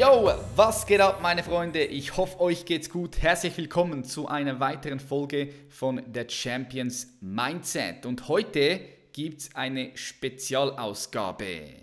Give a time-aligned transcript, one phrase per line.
[0.00, 1.84] Yo, was geht ab, meine Freunde?
[1.84, 3.20] Ich hoffe, euch geht's gut.
[3.20, 8.06] Herzlich willkommen zu einer weiteren Folge von der Champions Mindset.
[8.06, 8.80] Und heute
[9.12, 11.74] gibt's eine Spezialausgabe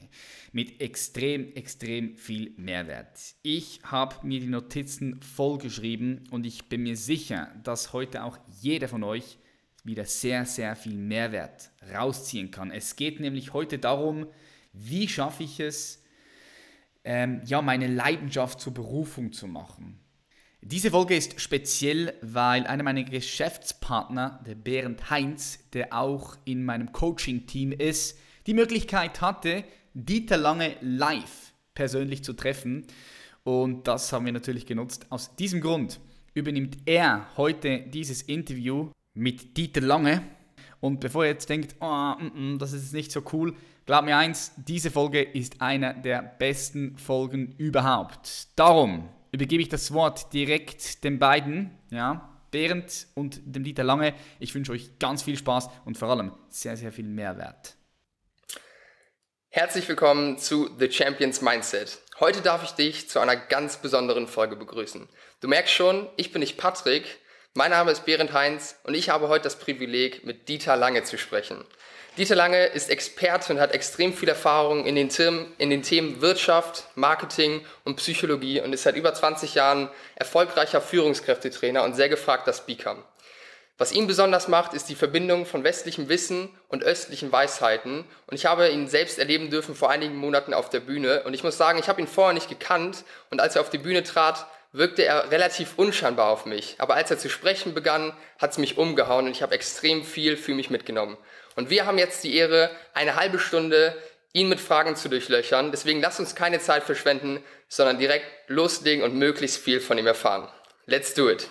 [0.52, 3.20] mit extrem, extrem viel Mehrwert.
[3.44, 8.88] Ich habe mir die Notizen vollgeschrieben und ich bin mir sicher, dass heute auch jeder
[8.88, 9.38] von euch
[9.84, 12.72] wieder sehr, sehr viel Mehrwert rausziehen kann.
[12.72, 14.26] Es geht nämlich heute darum,
[14.74, 16.02] wie schaffe ich es,
[17.08, 19.98] ähm, ja, meine Leidenschaft zur Berufung zu machen.
[20.62, 26.92] Diese Folge ist speziell, weil einer meiner Geschäftspartner, der Berend Heinz, der auch in meinem
[26.92, 32.86] Coaching-Team ist, die Möglichkeit hatte, Dieter Lange live persönlich zu treffen.
[33.46, 35.06] Und das haben wir natürlich genutzt.
[35.10, 36.02] Aus diesem Grund
[36.34, 40.24] übernimmt er heute dieses Interview mit Dieter Lange.
[40.80, 43.56] Und bevor ihr jetzt denkt, oh, mm, mm, das ist nicht so cool,
[43.88, 48.50] Glaub mir eins, diese Folge ist eine der besten Folgen überhaupt.
[48.58, 54.14] Darum übergebe ich das Wort direkt den beiden, ja, Berend und dem Dieter Lange.
[54.42, 57.78] Ich wünsche euch ganz viel Spaß und vor allem sehr, sehr viel Mehrwert.
[59.48, 62.00] Herzlich willkommen zu The Champions Mindset.
[62.20, 65.08] Heute darf ich dich zu einer ganz besonderen Folge begrüßen.
[65.40, 67.06] Du merkst schon, ich bin nicht Patrick,
[67.58, 71.18] mein Name ist Berend Heinz und ich habe heute das Privileg, mit Dieter Lange zu
[71.18, 71.66] sprechen.
[72.16, 76.22] Dieter Lange ist Experte und hat extrem viel Erfahrung in den, Themen, in den Themen
[76.22, 82.54] Wirtschaft, Marketing und Psychologie und ist seit über 20 Jahren erfolgreicher Führungskräftetrainer und sehr gefragter
[82.54, 82.98] Speaker.
[83.80, 88.06] Was ihn besonders macht, ist die Verbindung von westlichem Wissen und östlichen Weisheiten.
[88.28, 91.24] Und ich habe ihn selbst erleben dürfen vor einigen Monaten auf der Bühne.
[91.24, 93.04] Und ich muss sagen, ich habe ihn vorher nicht gekannt.
[93.32, 96.76] Und als er auf die Bühne trat, wirkte er relativ unscheinbar auf mich.
[96.78, 100.38] Aber als er zu sprechen begann, hat es mich umgehauen und ich habe extrem viel
[100.38, 101.18] für mich mitgenommen.
[101.56, 103.96] Und wir haben jetzt die Ehre, eine halbe Stunde
[104.34, 105.72] ihn mit Fragen zu durchlöchern.
[105.72, 110.48] Deswegen lasst uns keine Zeit verschwenden, sondern direkt loslegen und möglichst viel von ihm erfahren.
[110.86, 111.48] Let's do it.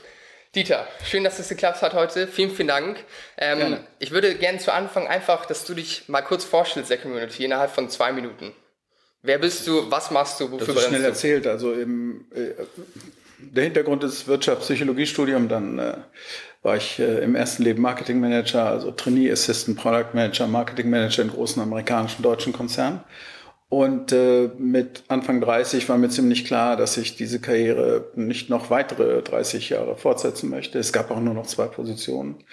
[0.54, 2.26] Dieter, schön, dass es geklappt hat heute.
[2.26, 3.04] Vielen, vielen Dank.
[3.36, 7.44] Ähm, ich würde gerne zu Anfang einfach, dass du dich mal kurz vorstellst der Community
[7.44, 8.54] innerhalb von zwei Minuten.
[9.26, 9.90] Wer bist du?
[9.90, 10.50] Was machst du?
[10.50, 11.06] Wofür das ist schnell du?
[11.08, 11.46] erzählt.
[11.46, 12.52] Also im, äh,
[13.38, 15.48] der Hintergrund ist Wirtschaftspsychologiestudium.
[15.48, 15.94] Dann äh,
[16.62, 21.22] war ich äh, im ersten Leben Marketing Manager, also Trainee Assistant Product Manager, Marketing Manager
[21.22, 23.00] in großen amerikanischen deutschen Konzernen.
[23.68, 28.70] Und äh, mit Anfang 30 war mir ziemlich klar, dass ich diese Karriere nicht noch
[28.70, 30.78] weitere 30 Jahre fortsetzen möchte.
[30.78, 32.44] Es gab auch nur noch zwei Positionen.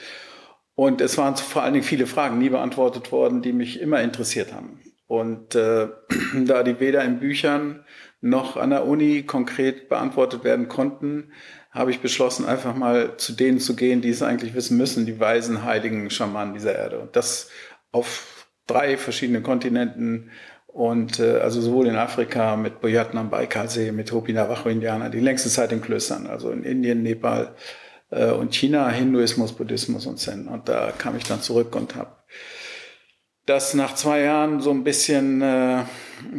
[0.73, 4.53] Und es waren vor allen Dingen viele Fragen nie beantwortet worden, die mich immer interessiert
[4.53, 4.79] haben.
[5.07, 5.87] Und äh,
[6.45, 7.85] da die weder in Büchern
[8.21, 11.31] noch an der Uni konkret beantwortet werden konnten,
[11.71, 15.19] habe ich beschlossen, einfach mal zu denen zu gehen, die es eigentlich wissen müssen, die
[15.19, 16.99] weisen, heiligen Schamanen dieser Erde.
[16.99, 17.49] Und das
[17.91, 20.29] auf drei verschiedenen Kontinenten
[20.67, 25.49] und äh, also sowohl in Afrika mit Boyatten am Baikalsee, mit Hopi Navajo-Indianer, die längste
[25.49, 27.55] Zeit in Klöstern, also in Indien, Nepal
[28.09, 30.47] äh, und China, Hinduismus, Buddhismus und Zen.
[30.47, 32.11] Und da kam ich dann zurück und habe
[33.45, 35.83] das nach zwei Jahren so ein bisschen äh,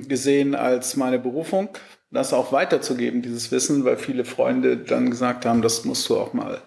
[0.08, 1.68] gesehen als meine Berufung,
[2.10, 6.32] das auch weiterzugeben, dieses Wissen, weil viele Freunde dann gesagt haben, das musst du auch
[6.32, 6.62] mal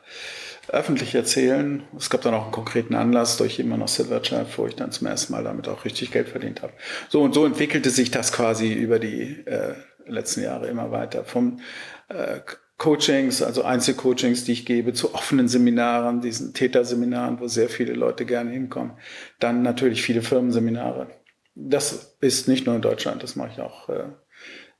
[0.70, 1.84] öffentlich erzählen.
[1.98, 4.92] Es gab dann auch einen konkreten Anlass durch jemanden aus der Wirtschaft, wo ich dann
[4.92, 6.74] zum ersten Mal damit auch richtig Geld verdient habe.
[7.10, 9.76] So und so entwickelte sich das quasi über die äh,
[10.06, 11.24] letzten Jahre immer weiter.
[11.24, 11.62] Vom
[12.10, 12.42] äh,
[12.78, 18.26] Coachings, also Einzelcoachings, die ich gebe, zu offenen Seminaren, diesen Täterseminaren, wo sehr viele Leute
[18.26, 18.98] gerne hinkommen.
[19.40, 21.08] Dann natürlich viele Firmenseminare.
[21.56, 24.04] Das ist nicht nur in Deutschland, das mache ich auch äh,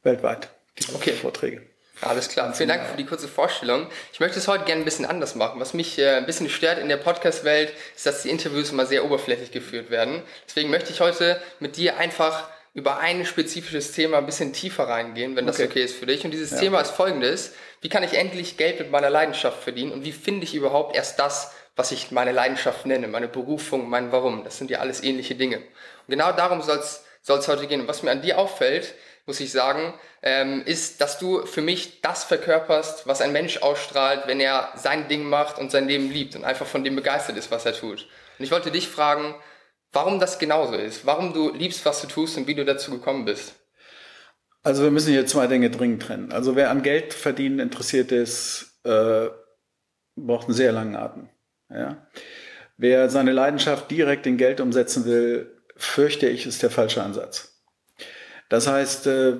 [0.04, 1.14] weltweit, diese okay.
[1.14, 1.64] Vorträge.
[2.02, 2.54] Alles klar.
[2.54, 3.88] Vielen Dank für die kurze Vorstellung.
[4.14, 5.60] Ich möchte es heute gerne ein bisschen anders machen.
[5.60, 9.04] Was mich äh, ein bisschen stört in der Podcast-Welt, ist, dass die Interviews immer sehr
[9.04, 10.22] oberflächlich geführt werden.
[10.48, 15.36] Deswegen möchte ich heute mit dir einfach über ein spezifisches Thema ein bisschen tiefer reingehen,
[15.36, 16.24] wenn das okay, okay ist für dich.
[16.24, 16.60] Und dieses ja.
[16.60, 17.56] Thema ist folgendes.
[17.82, 19.92] Wie kann ich endlich Geld mit meiner Leidenschaft verdienen?
[19.92, 24.12] Und wie finde ich überhaupt erst das, was ich meine Leidenschaft nenne, meine Berufung, mein
[24.12, 24.44] Warum?
[24.44, 25.58] Das sind ja alles ähnliche Dinge.
[25.58, 25.66] Und
[26.10, 27.82] genau darum soll es heute gehen.
[27.82, 28.94] Und was mir an dir auffällt,
[29.26, 34.28] muss ich sagen, ähm, ist, dass du für mich das verkörperst, was ein Mensch ausstrahlt,
[34.28, 37.50] wenn er sein Ding macht und sein Leben liebt und einfach von dem begeistert ist,
[37.50, 38.08] was er tut.
[38.38, 39.34] Und ich wollte dich fragen,
[39.98, 43.26] warum das genauso ist, warum du liebst, was du tust und wie du dazu gekommen
[43.26, 43.56] bist.
[44.62, 46.32] Also wir müssen hier zwei Dinge dringend trennen.
[46.32, 49.26] Also wer an Geld verdienen interessiert ist, äh,
[50.16, 51.30] braucht einen sehr langen Atem.
[51.72, 52.08] Ja?
[52.78, 57.60] Wer seine Leidenschaft direkt in Geld umsetzen will, fürchte ich, ist der falsche Ansatz.
[58.50, 59.38] Das heißt, äh,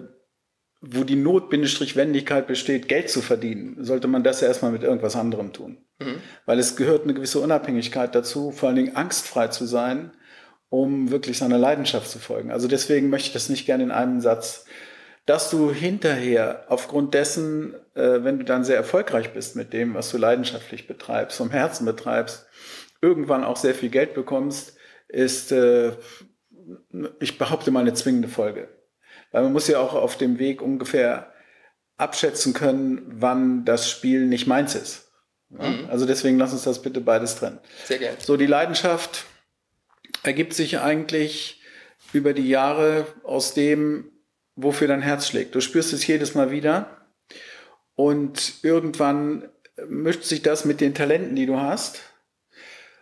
[0.82, 5.86] wo die Notwendigkeit besteht, Geld zu verdienen, sollte man das erstmal mit irgendwas anderem tun.
[6.00, 6.20] Mhm.
[6.48, 10.14] Weil es gehört eine gewisse Unabhängigkeit dazu, vor allen Dingen angstfrei zu sein,
[10.70, 12.52] um wirklich seiner Leidenschaft zu folgen.
[12.52, 14.66] Also deswegen möchte ich das nicht gerne in einem Satz,
[15.26, 20.10] dass du hinterher aufgrund dessen, äh, wenn du dann sehr erfolgreich bist mit dem, was
[20.10, 22.48] du leidenschaftlich betreibst, vom Herzen betreibst,
[23.02, 24.78] irgendwann auch sehr viel Geld bekommst,
[25.10, 25.92] ist, äh,
[27.20, 28.70] ich behaupte mal, eine zwingende Folge.
[29.32, 31.34] Weil man muss ja auch auf dem Weg ungefähr
[31.98, 35.12] abschätzen können, wann das Spiel nicht meins ist.
[35.50, 35.70] Ja?
[35.70, 35.90] Mhm.
[35.90, 37.60] Also deswegen lass uns das bitte beides trennen.
[37.86, 38.18] Sehr gerne.
[38.20, 39.26] So, die Leidenschaft
[40.24, 41.62] ergibt sich eigentlich
[42.14, 44.12] über die Jahre aus dem,
[44.56, 45.56] wofür dein Herz schlägt.
[45.56, 47.08] Du spürst es jedes Mal wieder
[47.96, 49.50] und irgendwann
[49.88, 52.02] mischt sich das mit den Talenten, die du hast.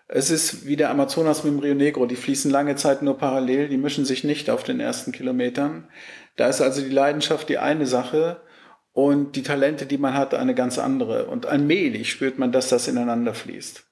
[0.07, 3.69] Es ist wie der Amazonas mit dem Rio Negro, die fließen lange Zeit nur parallel,
[3.69, 5.89] die mischen sich nicht auf den ersten Kilometern.
[6.35, 8.41] Da ist also die Leidenschaft die eine Sache
[8.91, 11.25] und die Talente, die man hat, eine ganz andere.
[11.25, 13.83] Und allmählich spürt man, dass das ineinander fließt.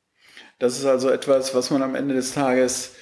[0.59, 2.93] Das ist also etwas, was man am Ende des Tages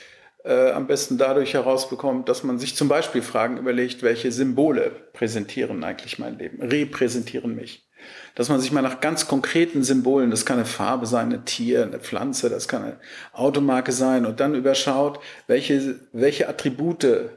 [0.43, 5.83] äh, am besten dadurch herausbekommt, dass man sich zum Beispiel Fragen überlegt, welche Symbole präsentieren
[5.83, 7.88] eigentlich mein Leben, repräsentieren mich.
[8.33, 11.83] Dass man sich mal nach ganz konkreten Symbolen, das kann eine Farbe sein, ein Tier,
[11.83, 12.99] eine Pflanze, das kann eine
[13.33, 17.29] Automarke sein und dann überschaut, welche, welche Attribute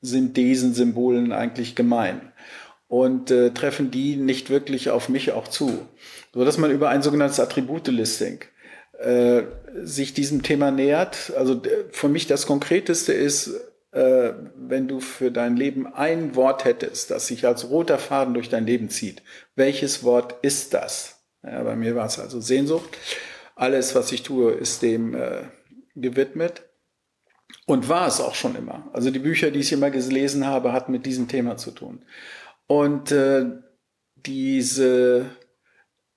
[0.00, 2.32] sind diesen Symbolen eigentlich gemein
[2.86, 5.86] und äh, treffen die nicht wirklich auf mich auch zu.
[6.32, 8.40] So dass man über ein sogenanntes Attribute-Listing
[8.98, 9.44] äh,
[9.82, 11.32] sich diesem Thema nähert.
[11.36, 13.48] Also für mich das Konkreteste ist,
[13.92, 18.48] äh, wenn du für dein Leben ein Wort hättest, das sich als roter Faden durch
[18.48, 19.22] dein Leben zieht.
[19.54, 21.20] Welches Wort ist das?
[21.42, 22.98] Ja, bei mir war es also Sehnsucht.
[23.54, 25.42] Alles, was ich tue, ist dem äh,
[25.94, 26.62] gewidmet.
[27.66, 28.88] Und war es auch schon immer.
[28.92, 32.04] Also die Bücher, die ich immer gelesen habe, hatten mit diesem Thema zu tun.
[32.66, 33.46] Und äh,
[34.16, 35.26] diese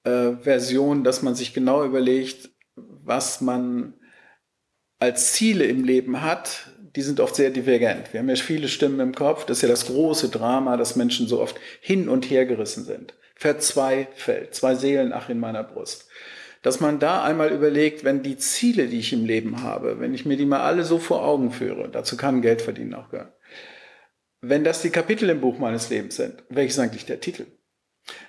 [0.03, 2.50] äh, Version, dass man sich genau überlegt,
[3.03, 3.94] was man
[5.00, 8.13] als Ziele im Leben hat, die sind oft sehr divergent.
[8.13, 9.45] Wir haben ja viele Stimmen im Kopf.
[9.45, 13.13] Das ist ja das große Drama, dass Menschen so oft hin und her gerissen sind.
[13.36, 16.07] Verzweifelt, zwei Seelen, ach in meiner Brust.
[16.62, 20.25] Dass man da einmal überlegt, wenn die Ziele, die ich im Leben habe, wenn ich
[20.25, 23.31] mir die mal alle so vor Augen führe, dazu kann Geld verdienen auch gehören.
[24.42, 27.45] Wenn das die Kapitel im Buch meines Lebens sind, welches eigentlich der Titel?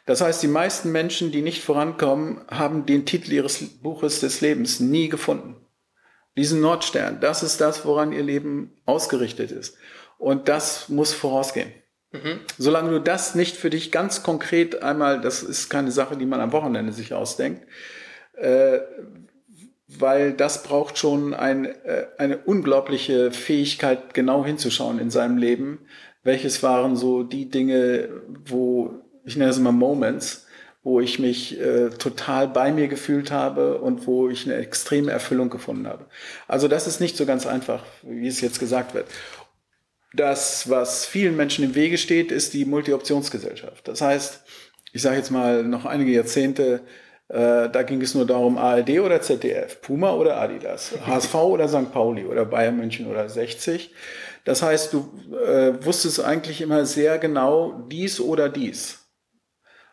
[0.07, 4.81] Das heißt, die meisten Menschen, die nicht vorankommen, haben den Titel ihres Buches des Lebens
[4.81, 5.57] nie gefunden.
[6.37, 9.77] Diesen Nordstern, das ist das, woran ihr Leben ausgerichtet ist.
[10.19, 11.73] Und das muss vorausgehen.
[12.13, 12.41] Mhm.
[12.59, 16.41] Solange du das nicht für dich ganz konkret einmal, das ist keine Sache, die man
[16.41, 17.67] am Wochenende sich ausdenkt,
[18.35, 18.81] äh,
[19.89, 25.81] weil das braucht schon ein, äh, eine unglaubliche Fähigkeit, genau hinzuschauen in seinem Leben.
[26.23, 28.09] Welches waren so die Dinge,
[28.47, 30.47] wo ich nenne es immer Moments,
[30.83, 35.49] wo ich mich äh, total bei mir gefühlt habe und wo ich eine extreme Erfüllung
[35.49, 36.07] gefunden habe.
[36.49, 39.07] Also das ist nicht so ganz einfach, wie es jetzt gesagt wird.
[40.15, 43.87] Das, was vielen Menschen im Wege steht, ist die Multi-Optionsgesellschaft.
[43.87, 44.43] Das heißt,
[44.93, 46.83] ich sage jetzt mal noch einige Jahrzehnte,
[47.29, 51.93] äh, da ging es nur darum, ARD oder ZDF, Puma oder Adidas, HSV oder St.
[51.93, 53.95] Pauli oder Bayern München oder 60.
[54.45, 55.09] Das heißt, du
[55.47, 59.02] äh, wusstest eigentlich immer sehr genau dies oder dies.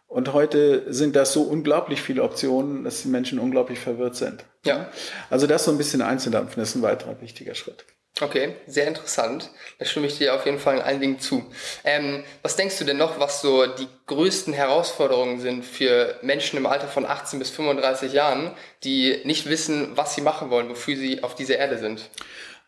[0.09, 4.43] Und heute sind das so unglaublich viele Optionen, dass die Menschen unglaublich verwirrt sind.
[4.65, 4.89] Ja.
[5.29, 7.85] Also das so ein bisschen einzudampfen, ist ein weiterer wichtiger Schritt.
[8.19, 9.51] Okay, sehr interessant.
[9.77, 11.45] Da stimme ich dir auf jeden Fall in allen Dingen zu.
[11.83, 16.65] Ähm, was denkst du denn noch, was so die größten Herausforderungen sind für Menschen im
[16.65, 18.51] Alter von 18 bis 35 Jahren,
[18.83, 22.09] die nicht wissen, was sie machen wollen, wofür sie auf dieser Erde sind?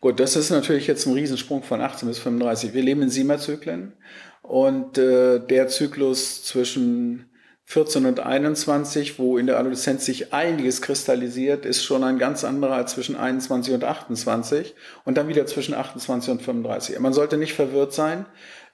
[0.00, 2.72] Gut, das ist natürlich jetzt ein Riesensprung von 18 bis 35.
[2.72, 3.94] Wir leben in Siemer-Zyklen
[4.42, 7.28] und äh, der Zyklus zwischen
[7.72, 12.74] 14 und 21, wo in der Adoleszenz sich einiges kristallisiert, ist schon ein ganz anderer
[12.74, 14.74] als zwischen 21 und 28
[15.06, 16.98] und dann wieder zwischen 28 und 35.
[16.98, 18.26] Man sollte nicht verwirrt sein.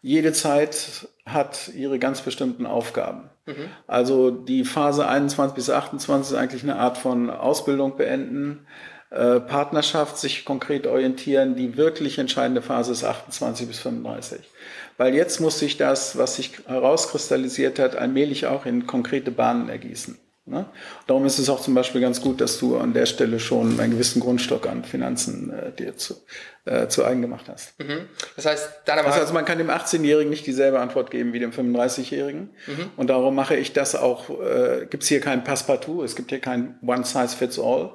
[0.03, 3.31] Jede Zeit hat ihre ganz bestimmten Aufgaben.
[3.47, 3.71] Mhm.
[3.87, 8.67] Also die Phase 21 bis 28 ist eigentlich eine Art von Ausbildung beenden,
[9.11, 11.55] äh, Partnerschaft sich konkret orientieren.
[11.55, 14.41] Die wirklich entscheidende Phase ist 28 bis 35
[14.99, 20.19] weil jetzt muss sich das, was sich herauskristallisiert hat, allmählich auch in konkrete Bahnen ergießen.
[20.49, 20.67] Ne?
[21.07, 23.93] Darum ist es auch zum Beispiel ganz gut, dass du an der Stelle schon einen
[23.93, 26.15] gewissen Grundstock an Finanzen äh, dir zu,
[26.65, 27.79] äh, zu eigen gemacht hast.
[27.79, 28.09] Mhm.
[28.35, 31.39] Das heißt, deiner Meinung also, also man kann dem 18-Jährigen nicht dieselbe Antwort geben wie
[31.39, 32.51] dem 35-Jährigen.
[32.67, 32.91] Mhm.
[32.97, 36.41] Und darum mache ich das auch, äh, gibt es hier kein Passepartout, es gibt hier
[36.41, 37.93] kein One Size Fits All.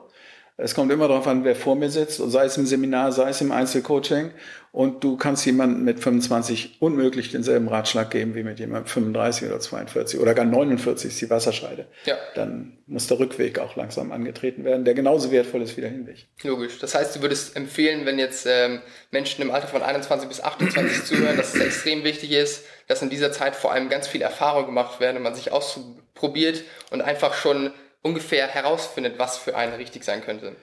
[0.56, 3.42] Es kommt immer darauf an, wer vor mir sitzt, sei es im Seminar, sei es
[3.42, 4.32] im Einzelcoaching.
[4.74, 9.60] Und du kannst jemandem mit 25 unmöglich denselben Ratschlag geben wie mit jemandem 35 oder
[9.60, 11.86] 42 oder gar 49 ist die Wasserscheide.
[12.06, 12.18] Ja.
[12.34, 16.26] Dann muss der Rückweg auch langsam angetreten werden, der genauso wertvoll ist wie der Hinweg.
[16.42, 16.80] Logisch.
[16.80, 21.04] Das heißt, du würdest empfehlen, wenn jetzt ähm, Menschen im Alter von 21 bis 28
[21.06, 24.66] zuhören, dass es extrem wichtig ist, dass in dieser Zeit vor allem ganz viel Erfahrung
[24.66, 30.04] gemacht werden und man sich ausprobiert und einfach schon ungefähr herausfindet, was für einen richtig
[30.04, 30.56] sein könnte.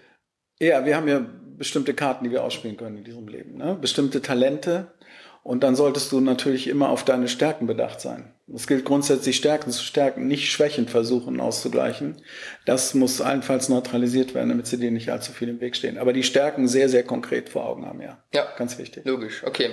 [0.58, 1.24] Ja, wir haben ja
[1.60, 3.58] bestimmte Karten, die wir ausspielen können in diesem Leben.
[3.58, 3.76] Ne?
[3.78, 4.94] Bestimmte Talente.
[5.42, 8.34] Und dann solltest du natürlich immer auf deine Stärken bedacht sein.
[8.54, 12.22] Es gilt grundsätzlich, Stärken zu stärken, nicht Schwächen versuchen auszugleichen.
[12.64, 15.98] Das muss allenfalls neutralisiert werden, damit sie dir nicht allzu viel im Weg stehen.
[15.98, 18.24] Aber die Stärken sehr, sehr konkret vor Augen haben, ja.
[18.34, 18.46] Ja.
[18.56, 19.04] Ganz wichtig.
[19.04, 19.70] Logisch, okay.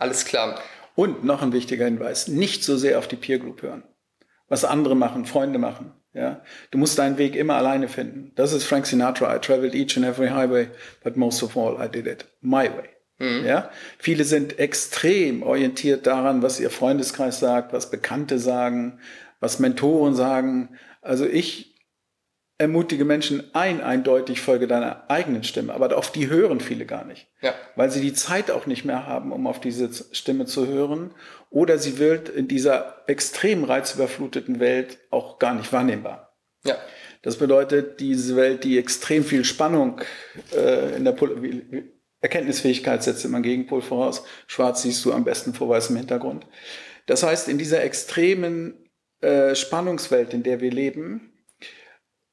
[0.00, 0.60] Alles klar.
[0.96, 3.84] Und noch ein wichtiger Hinweis, nicht so sehr auf die Peer Group hören.
[4.48, 5.92] Was andere machen, Freunde machen.
[6.18, 6.40] Ja,
[6.72, 8.32] du musst deinen Weg immer alleine finden.
[8.34, 9.36] Das ist Frank Sinatra.
[9.36, 10.68] I traveled each and every highway,
[11.04, 12.88] but most of all I did it my way.
[13.18, 13.46] Mhm.
[13.46, 18.98] Ja, viele sind extrem orientiert daran, was ihr Freundeskreis sagt, was Bekannte sagen,
[19.38, 20.70] was Mentoren sagen.
[21.02, 21.76] Also ich
[22.58, 27.28] ermutige Menschen ein, eindeutig folge deiner eigenen Stimme, aber auf die hören viele gar nicht,
[27.40, 27.54] ja.
[27.76, 31.14] weil sie die Zeit auch nicht mehr haben, um auf diese Stimme zu hören,
[31.50, 36.36] oder sie wird in dieser extrem reizüberfluteten Welt auch gar nicht wahrnehmbar.
[36.64, 36.76] Ja.
[37.22, 40.00] Das bedeutet, diese Welt, die extrem viel Spannung
[40.54, 41.64] äh, in der Pol
[42.20, 44.24] Erkenntnisfähigkeit setzt immer Gegenpol voraus.
[44.48, 46.46] Schwarz siehst du am besten vor weißem Hintergrund.
[47.06, 48.88] Das heißt, in dieser extremen
[49.20, 51.32] äh, Spannungswelt, in der wir leben,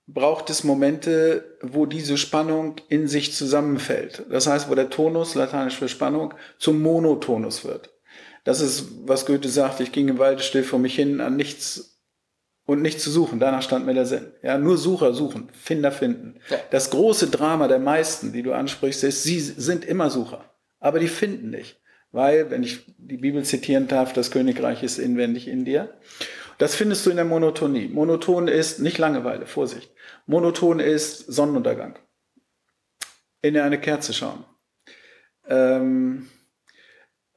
[0.07, 4.25] braucht es Momente, wo diese Spannung in sich zusammenfällt.
[4.29, 7.89] Das heißt, wo der Tonus, lateinisch für Spannung, zum Monotonus wird.
[8.43, 12.00] Das ist, was Goethe sagt, ich ging im Wald still vor mich hin an nichts
[12.65, 13.39] und nichts zu suchen.
[13.39, 14.31] Danach stand mir der Sinn.
[14.43, 16.35] Ja, nur Sucher suchen, Finder finden.
[16.50, 16.57] Ja.
[16.69, 20.45] Das große Drama der meisten, die du ansprichst, ist, sie sind immer Sucher.
[20.79, 21.79] Aber die finden nicht.
[22.12, 25.89] Weil, wenn ich die Bibel zitieren darf, das Königreich ist inwendig in dir.
[26.57, 27.88] Das findest du in der Monotonie.
[27.88, 29.91] Monoton ist nicht Langeweile, Vorsicht.
[30.25, 32.00] Monoton ist Sonnenuntergang.
[33.41, 34.45] In eine Kerze schauen.
[35.47, 36.27] Ähm,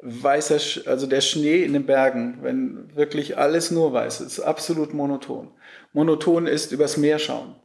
[0.00, 5.50] weißer, also der Schnee in den Bergen, wenn wirklich alles nur weiß ist, absolut monoton.
[5.92, 7.56] Monoton ist übers Meer schauen.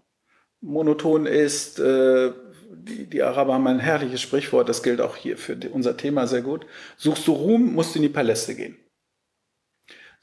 [0.61, 2.31] Monoton ist, äh,
[2.71, 6.41] die, die Araber haben ein herrliches Sprichwort, das gilt auch hier für unser Thema sehr
[6.41, 6.65] gut.
[6.97, 8.77] Suchst du Ruhm, musst du in die Paläste gehen.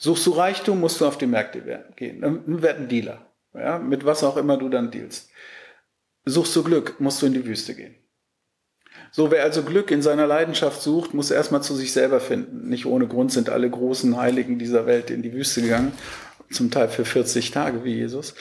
[0.02, 2.22] Suchst du Reichtum, musst du auf die Märkte gehen.
[2.22, 3.26] Dann werden Dealer.
[3.52, 5.28] Ja, mit was auch immer du dann dealst.
[6.24, 7.96] Suchst du Glück, musst du in die Wüste gehen.
[9.12, 12.68] So, wer also Glück in seiner Leidenschaft sucht, muss erstmal zu sich selber finden.
[12.70, 15.92] Nicht ohne Grund sind alle großen Heiligen dieser Welt in die Wüste gegangen,
[16.50, 18.34] zum Teil für 40 Tage wie Jesus.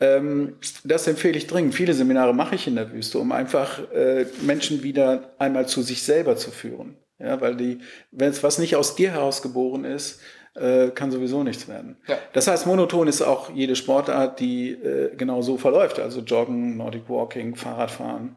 [0.00, 1.74] Ähm, das empfehle ich dringend.
[1.74, 6.02] Viele Seminare mache ich in der Wüste, um einfach äh, Menschen wieder einmal zu sich
[6.02, 6.98] selber zu führen.
[7.18, 7.80] Ja, weil die,
[8.10, 10.20] wenn es was nicht aus dir herausgeboren ist,
[10.54, 11.96] äh, kann sowieso nichts werden.
[12.06, 12.18] Ja.
[12.32, 15.98] Das heißt, monoton ist auch jede Sportart, die äh, genau so verläuft.
[16.00, 18.36] Also Joggen, Nordic Walking, Fahrradfahren.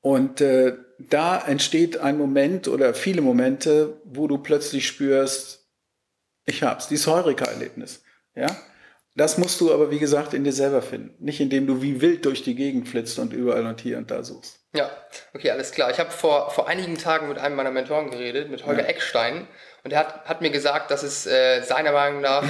[0.00, 5.66] Und äh, da entsteht ein Moment oder viele Momente, wo du plötzlich spürst,
[6.44, 8.02] ich hab's, dieses Heureka-Erlebnis.
[8.34, 8.48] Ja?
[9.14, 11.14] Das musst du aber, wie gesagt, in dir selber finden.
[11.22, 14.24] Nicht indem du wie wild durch die Gegend flitzt und überall und hier und da
[14.24, 14.60] suchst.
[14.74, 14.90] Ja,
[15.34, 15.90] okay, alles klar.
[15.90, 18.88] Ich habe vor, vor einigen Tagen mit einem meiner Mentoren geredet, mit Holger ja.
[18.88, 19.46] Eckstein.
[19.84, 22.44] Und er hat, hat mir gesagt, dass es äh, seiner Meinung nach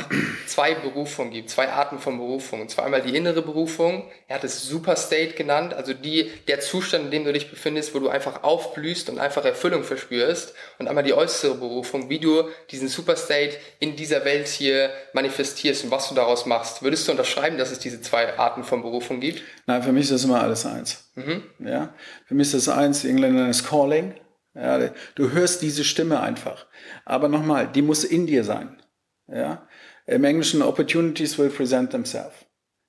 [0.47, 2.61] zwei Berufungen gibt, zwei Arten von Berufung.
[2.61, 4.11] Und zwar einmal die innere Berufung.
[4.29, 8.01] Er hat es Superstate genannt, also die, der Zustand, in dem du dich befindest, wo
[8.01, 10.55] du einfach aufblühst und einfach Erfüllung verspürst.
[10.79, 15.91] Und einmal die äußere Berufung, wie du diesen Superstate in dieser Welt hier manifestierst und
[15.91, 16.83] was du daraus machst.
[16.83, 19.43] Würdest du unterschreiben, dass es diese zwei Arten von Berufung gibt?
[19.67, 21.09] Nein, für mich ist das immer alles eins.
[21.15, 21.45] Mhm.
[21.61, 21.95] Ja,
[22.27, 24.15] für mich ist das eins, die Engländer ist Calling.
[24.55, 26.67] Ja, du hörst diese Stimme einfach.
[27.05, 28.83] Aber nochmal, die muss in dir sein.
[29.27, 29.67] Ja?
[30.07, 32.35] Im Englischen, Opportunities will present themselves.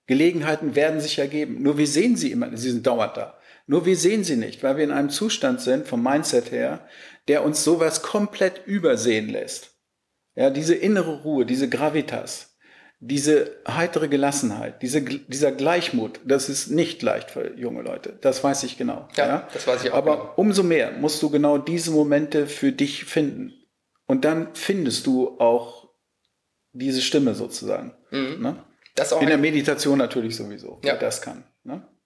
[0.08, 1.62] Gelegenheiten werden sich ergeben.
[1.62, 3.38] Nur wir sehen sie immer, sie sind dauernd da.
[3.66, 6.86] Nur wir sehen sie nicht, weil wir in einem Zustand sind, vom Mindset her,
[7.30, 9.78] der uns sowas komplett übersehen lässt.
[10.36, 12.53] Ja, diese innere Ruhe, diese Gravitas,
[13.06, 18.18] diese heitere Gelassenheit, diese, dieser Gleichmut, das ist nicht leicht für junge Leute.
[18.22, 19.10] Das weiß ich genau.
[19.18, 19.48] Ja, ja?
[19.52, 19.98] das weiß ich auch.
[19.98, 20.34] Aber genau.
[20.38, 23.54] umso mehr musst du genau diese Momente für dich finden.
[24.06, 25.90] Und dann findest du auch
[26.72, 27.94] diese Stimme sozusagen.
[28.12, 28.42] Mhm.
[28.42, 28.64] Ne?
[28.96, 30.96] Das auch In der Meditation natürlich sowieso, Ja.
[30.96, 31.44] das kann.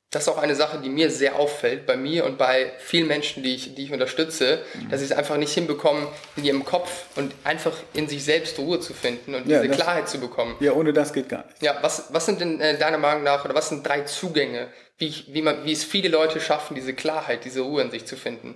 [0.09, 3.43] Das ist auch eine Sache, die mir sehr auffällt, bei mir und bei vielen Menschen,
[3.43, 4.89] die ich, die ich unterstütze, Mhm.
[4.89, 8.79] dass sie es einfach nicht hinbekommen, in ihrem Kopf und einfach in sich selbst Ruhe
[8.79, 10.55] zu finden und Ja, diese das- Klarheit zu bekommen.
[10.61, 11.61] Ja, ohne das geht gar nicht.
[11.61, 15.07] Ja, was, was sind denn äh, deiner Meinung nach, oder was sind drei Zugänge, wie,
[15.07, 18.15] ich, wie, man, wie es viele Leute schaffen, diese Klarheit, diese Ruhe in sich zu
[18.15, 18.55] finden?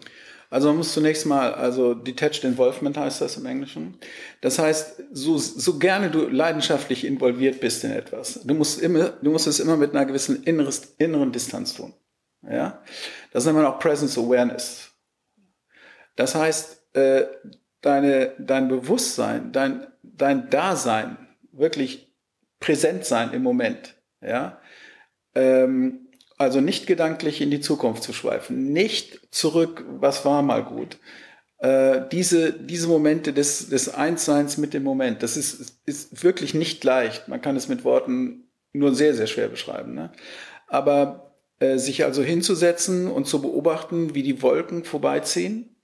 [0.52, 3.98] Also man muss zunächst mal, also Detached Involvement heißt das im Englischen.
[4.42, 9.32] Das heißt, so, so gerne du leidenschaftlich involviert bist in etwas, du musst, immer, du
[9.32, 11.94] musst es immer mit einer gewissen inneres, inneren Distanz tun.
[12.44, 12.84] Ja?
[13.32, 14.92] Das nennt man auch Presence Awareness.
[16.18, 17.28] Das heißt, äh,
[17.80, 21.16] deine, dein Bewusstsein, dein, dein Dasein,
[21.54, 22.14] wirklich
[22.60, 24.62] präsent sein im Moment, ja,
[25.34, 30.98] ähm, also nicht gedanklich in die Zukunft zu schweifen, nicht zurück, was war mal gut.
[31.60, 36.84] Äh, diese, diese Momente des, des Einsseins mit dem Moment, das ist, ist wirklich nicht
[36.84, 37.28] leicht.
[37.28, 39.94] Man kann es mit Worten nur sehr, sehr schwer beschreiben.
[39.94, 40.12] Ne?
[40.68, 45.76] Aber äh, sich also hinzusetzen und zu beobachten, wie die Wolken vorbeiziehen,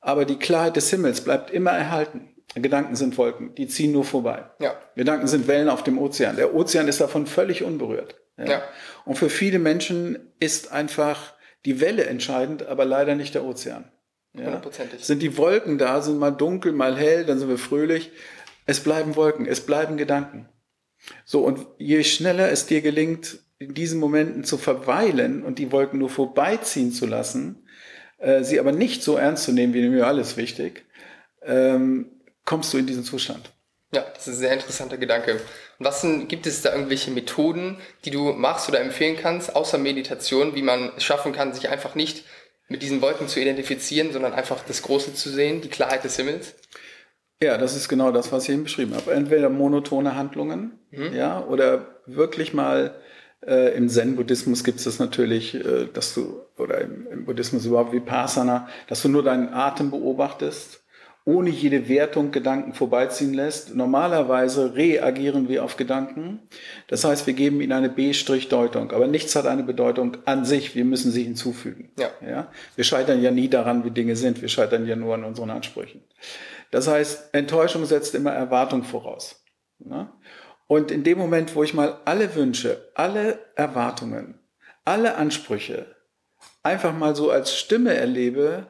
[0.00, 2.34] aber die Klarheit des Himmels bleibt immer erhalten.
[2.54, 4.46] Gedanken sind Wolken, die ziehen nur vorbei.
[4.58, 4.74] Ja.
[4.96, 6.36] Gedanken sind Wellen auf dem Ozean.
[6.36, 8.16] Der Ozean ist davon völlig unberührt.
[8.38, 8.62] Ja.
[9.04, 11.34] Und für viele Menschen ist einfach
[11.64, 13.90] die Welle entscheidend, aber leider nicht der Ozean.
[14.34, 14.62] Ja.
[14.98, 18.10] Sind die Wolken da, sind mal dunkel, mal hell, dann sind wir fröhlich.
[18.66, 20.48] Es bleiben Wolken, es bleiben Gedanken.
[21.24, 25.98] So, und je schneller es dir gelingt, in diesen Momenten zu verweilen und die Wolken
[25.98, 27.66] nur vorbeiziehen zu lassen,
[28.18, 30.84] äh, sie aber nicht so ernst zu nehmen, wie mir alles wichtig,
[31.42, 32.06] ähm,
[32.44, 33.52] kommst du in diesen Zustand.
[33.92, 35.40] Ja, das ist ein sehr interessanter Gedanke.
[35.78, 40.54] Was sind, gibt es da irgendwelche Methoden, die du machst oder empfehlen kannst, außer Meditation,
[40.54, 42.24] wie man es schaffen kann, sich einfach nicht
[42.68, 46.54] mit diesen Wolken zu identifizieren, sondern einfach das Große zu sehen, die Klarheit des Himmels?
[47.40, 49.12] Ja, das ist genau das, was ich eben beschrieben habe.
[49.12, 53.00] Entweder monotone Handlungen, ja, oder wirklich mal
[53.46, 57.92] äh, im Zen-Buddhismus gibt es das natürlich, äh, dass du, oder im, im Buddhismus überhaupt
[57.92, 60.82] Vipassana, dass du nur deinen Atem beobachtest,
[61.28, 63.76] ohne jede Wertung Gedanken vorbeiziehen lässt.
[63.76, 66.48] Normalerweise reagieren wir auf Gedanken.
[66.86, 70.74] Das heißt, wir geben ihnen eine B-Deutung, aber nichts hat eine Bedeutung an sich.
[70.74, 71.90] Wir müssen sie hinzufügen.
[71.98, 72.08] Ja.
[72.26, 72.50] Ja?
[72.76, 74.40] Wir scheitern ja nie daran, wie Dinge sind.
[74.40, 76.02] Wir scheitern ja nur an unseren Ansprüchen.
[76.70, 79.44] Das heißt, Enttäuschung setzt immer Erwartung voraus.
[79.80, 80.10] Ne?
[80.66, 84.40] Und in dem Moment, wo ich mal alle Wünsche, alle Erwartungen,
[84.86, 85.94] alle Ansprüche
[86.62, 88.66] einfach mal so als Stimme erlebe,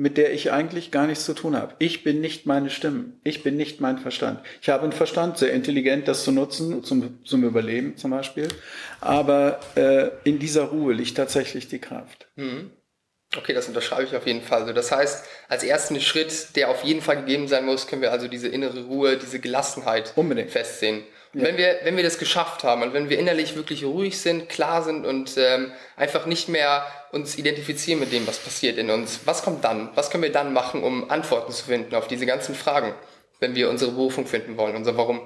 [0.00, 1.74] mit der ich eigentlich gar nichts zu tun habe.
[1.78, 3.20] Ich bin nicht meine Stimmen.
[3.22, 4.40] Ich bin nicht mein Verstand.
[4.62, 8.48] Ich habe einen Verstand, sehr intelligent, das zu nutzen, zum, zum Überleben zum Beispiel.
[9.02, 12.28] Aber äh, in dieser Ruhe liegt tatsächlich die Kraft.
[13.36, 14.62] Okay, das unterschreibe ich auf jeden Fall.
[14.62, 18.10] Also das heißt, als ersten Schritt, der auf jeden Fall gegeben sein muss, können wir
[18.10, 20.50] also diese innere Ruhe, diese Gelassenheit Unbedingt.
[20.50, 21.02] festsehen.
[21.32, 24.48] Und wenn, wir, wenn wir das geschafft haben und wenn wir innerlich wirklich ruhig sind,
[24.48, 29.20] klar sind und ähm, einfach nicht mehr uns identifizieren mit dem, was passiert in uns,
[29.26, 29.90] was kommt dann?
[29.94, 32.94] Was können wir dann machen, um Antworten zu finden auf diese ganzen Fragen,
[33.38, 35.20] wenn wir unsere Berufung finden wollen, unser Warum?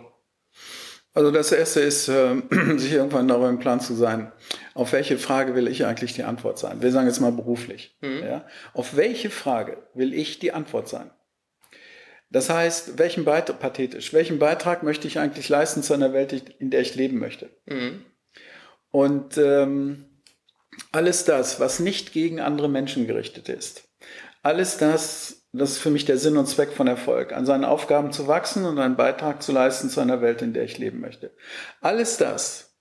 [1.14, 2.34] Also das erste ist, äh,
[2.76, 4.30] sich irgendwann darüber im Plan zu sein,
[4.74, 6.82] auf welche Frage will ich eigentlich die Antwort sein?
[6.82, 7.96] Wir sagen jetzt mal beruflich.
[8.02, 8.44] Ja?
[8.74, 11.10] Auf welche Frage will ich die Antwort sein?
[12.34, 16.68] Das heißt, welchen Beitrag, pathetisch, welchen Beitrag möchte ich eigentlich leisten zu einer Welt, in
[16.68, 17.48] der ich leben möchte?
[18.90, 20.06] Und ähm,
[20.90, 23.84] alles das, was nicht gegen andere Menschen gerichtet ist,
[24.42, 28.10] alles das, das ist für mich der Sinn und Zweck von Erfolg, an seinen Aufgaben
[28.10, 31.30] zu wachsen und einen Beitrag zu leisten zu einer Welt, in der ich leben möchte.
[31.82, 32.74] Alles das,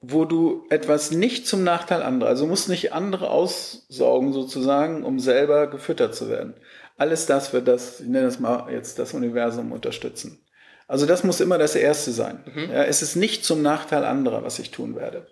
[0.00, 5.20] wo du etwas nicht zum Nachteil anderer, also du musst nicht andere aussaugen sozusagen, um
[5.20, 6.54] selber gefüttert zu werden.
[6.96, 10.40] Alles das wird das, ich nenne das mal jetzt das Universum unterstützen.
[10.88, 12.44] Also das muss immer das Erste sein.
[12.72, 15.26] Ja, es ist nicht zum Nachteil anderer, was ich tun werde.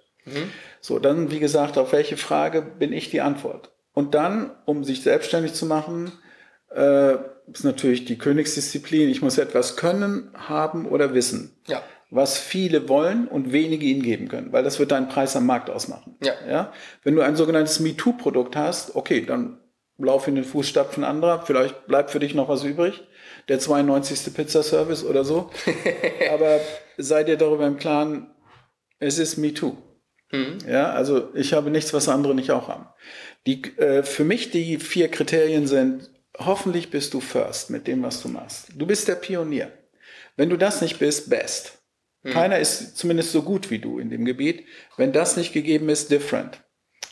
[0.81, 3.71] So, dann, wie gesagt, auf welche Frage bin ich die Antwort?
[3.93, 6.13] Und dann, um sich selbstständig zu machen,
[6.75, 7.15] äh,
[7.53, 9.09] ist natürlich die Königsdisziplin.
[9.09, 11.57] Ich muss etwas können, haben oder wissen.
[11.67, 11.83] Ja.
[12.11, 15.69] Was viele wollen und wenige ihnen geben können, weil das wird deinen Preis am Markt
[15.71, 16.17] ausmachen.
[16.23, 16.33] Ja.
[16.49, 16.73] Ja?
[17.03, 19.59] Wenn du ein sogenanntes MeToo-Produkt hast, okay, dann
[19.99, 23.03] lauf in den Fußstapfen anderer, vielleicht bleibt für dich noch was übrig,
[23.49, 24.35] der 92.
[24.35, 25.51] Pizzaservice oder so.
[26.33, 26.61] Aber
[26.97, 28.35] sei dir darüber im Klaren,
[28.99, 29.77] es ist MeToo.
[30.69, 32.87] Ja, also ich habe nichts, was andere nicht auch haben.
[33.47, 38.21] Die, äh, für mich die vier Kriterien sind, hoffentlich bist du first mit dem, was
[38.23, 38.69] du machst.
[38.75, 39.71] Du bist der Pionier.
[40.37, 41.79] Wenn du das nicht bist, best.
[42.25, 44.65] Keiner ist zumindest so gut wie du in dem Gebiet.
[44.97, 46.64] Wenn das nicht gegeben ist, different.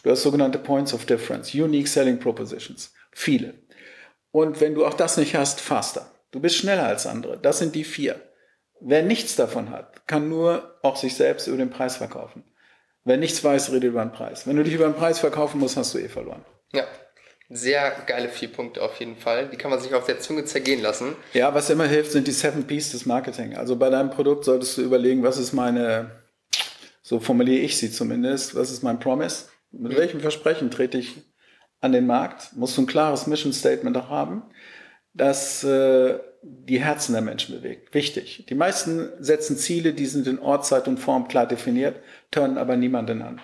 [0.02, 2.92] Du hast sogenannte Points of Difference, Unique Selling Propositions.
[3.12, 3.54] Viele.
[4.30, 6.10] Und wenn du auch das nicht hast, faster.
[6.30, 7.38] Du bist schneller als andere.
[7.38, 8.20] Das sind die vier.
[8.80, 12.42] Wer nichts davon hat, kann nur auch sich selbst über den Preis verkaufen.
[13.04, 14.46] Wer nichts weiß, redet über den Preis.
[14.46, 16.44] Wenn du dich über den Preis verkaufen musst, hast du eh verloren.
[16.72, 16.84] Ja,
[17.48, 19.48] sehr geile vier Punkte auf jeden Fall.
[19.50, 21.14] Die kann man sich auf der Zunge zergehen lassen.
[21.32, 23.56] Ja, was immer hilft, sind die Seven P's des Marketing.
[23.56, 26.22] Also bei deinem Produkt solltest du überlegen, was ist meine,
[27.02, 29.46] so formuliere ich sie zumindest, was ist mein Promise?
[29.72, 31.22] Mit welchem Versprechen trete ich
[31.80, 32.54] an den Markt?
[32.56, 34.42] Musst du ein klares Mission Statement auch haben,
[35.14, 37.94] das äh, die Herzen der Menschen bewegt.
[37.94, 38.46] Wichtig.
[38.48, 42.76] Die meisten setzen Ziele, die sind in Ort, Zeit und Form klar definiert, turnen aber
[42.76, 43.40] niemanden an.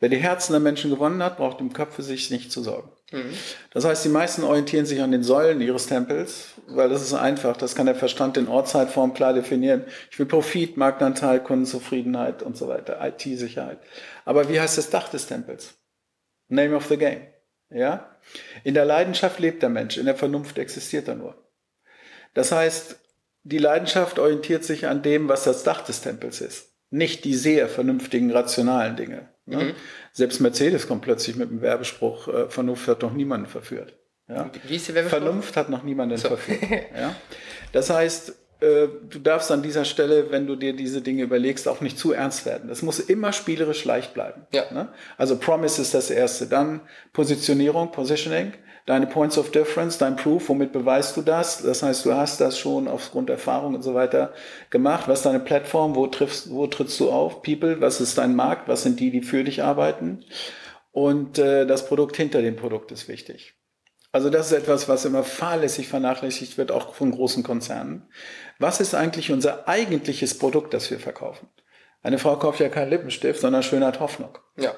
[0.00, 2.90] Wer die Herzen der Menschen gewonnen hat, braucht im Kopf für sich nicht zu sorgen.
[3.12, 3.34] Mhm.
[3.70, 7.56] Das heißt, die meisten orientieren sich an den Säulen ihres Tempels, weil das ist einfach,
[7.56, 9.84] das kann der Verstand in Ortzeitform klar definieren.
[10.10, 13.78] Ich will Profit, Marktanteil, Kundenzufriedenheit und so weiter, IT-Sicherheit.
[14.24, 15.74] Aber wie heißt das Dach des Tempels?
[16.48, 17.26] Name of the game.
[17.68, 18.16] Ja?
[18.64, 21.34] In der Leidenschaft lebt der Mensch, in der Vernunft existiert er nur.
[22.32, 22.98] Das heißt,
[23.42, 26.70] die Leidenschaft orientiert sich an dem, was das Dach des Tempels ist.
[26.90, 29.28] Nicht die sehr vernünftigen, rationalen Dinge.
[29.50, 29.64] Ne?
[29.64, 29.72] Mhm.
[30.12, 33.94] Selbst Mercedes kommt plötzlich mit dem Werbespruch, äh, Vernunft hat noch niemanden verführt.
[34.28, 34.50] Ja?
[34.66, 35.20] Wie ist Werbespruch?
[35.20, 36.28] Vernunft hat noch niemanden so.
[36.28, 36.60] verführt.
[36.96, 37.14] Ja?
[37.72, 41.80] Das heißt, äh, du darfst an dieser Stelle, wenn du dir diese Dinge überlegst, auch
[41.80, 42.68] nicht zu ernst werden.
[42.68, 44.46] Das muss immer spielerisch leicht bleiben.
[44.52, 44.70] Ja.
[44.72, 44.88] Ne?
[45.16, 46.46] Also Promise ist das erste.
[46.46, 46.80] Dann
[47.12, 48.52] Positionierung, Positioning
[48.90, 51.62] deine Points of Difference, dein Proof, womit beweist du das?
[51.62, 54.32] Das heißt, du hast das schon aufgrund Erfahrung und so weiter
[54.70, 55.06] gemacht.
[55.06, 55.94] Was ist deine Plattform?
[55.94, 57.40] Wo triffst, wo trittst du auf?
[57.42, 58.66] People, was ist dein Markt?
[58.66, 60.24] Was sind die, die für dich arbeiten?
[60.90, 63.54] Und äh, das Produkt hinter dem Produkt ist wichtig.
[64.10, 68.08] Also das ist etwas, was immer fahrlässig vernachlässigt wird, auch von großen Konzernen.
[68.58, 71.48] Was ist eigentlich unser eigentliches Produkt, das wir verkaufen?
[72.02, 74.36] Eine Frau kauft ja keinen Lippenstift, sondern Schönheit Hoffnung.
[74.56, 74.74] Ja.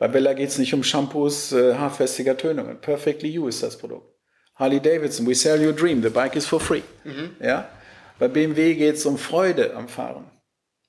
[0.00, 2.80] Bei Bella geht es nicht um Shampoos äh, haarfestiger Tönungen.
[2.80, 4.10] Perfectly You ist das Produkt.
[4.54, 6.80] Harley Davidson, we sell your dream, the bike is for free.
[7.04, 7.36] Mhm.
[7.38, 7.68] Ja?
[8.18, 10.24] Bei BMW geht es um Freude am Fahren.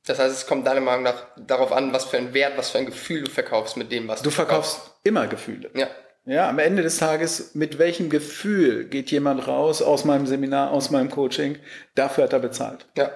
[0.06, 2.78] Das heißt, es kommt deiner Meinung nach darauf an, was für ein Wert, was für
[2.78, 4.78] ein Gefühl du verkaufst mit dem, was du, du verkaufst.
[4.78, 5.70] Du verkaufst immer Gefühle.
[5.76, 5.88] Ja.
[6.24, 10.90] Ja, am Ende des Tages, mit welchem Gefühl geht jemand raus aus meinem Seminar, aus
[10.90, 11.58] meinem Coaching?
[11.96, 12.88] Dafür hat er bezahlt.
[12.96, 13.12] Ja.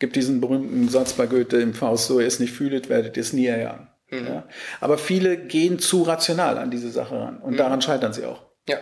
[0.00, 3.20] Gibt diesen berühmten Satz bei Goethe im Faust, so ihr es nicht fühlet, werdet ihr
[3.20, 3.88] es nie erjagen.
[4.22, 4.26] Mhm.
[4.26, 4.48] Ja?
[4.80, 7.56] Aber viele gehen zu rational an diese Sache ran und mhm.
[7.56, 8.42] daran scheitern sie auch.
[8.68, 8.78] Ja.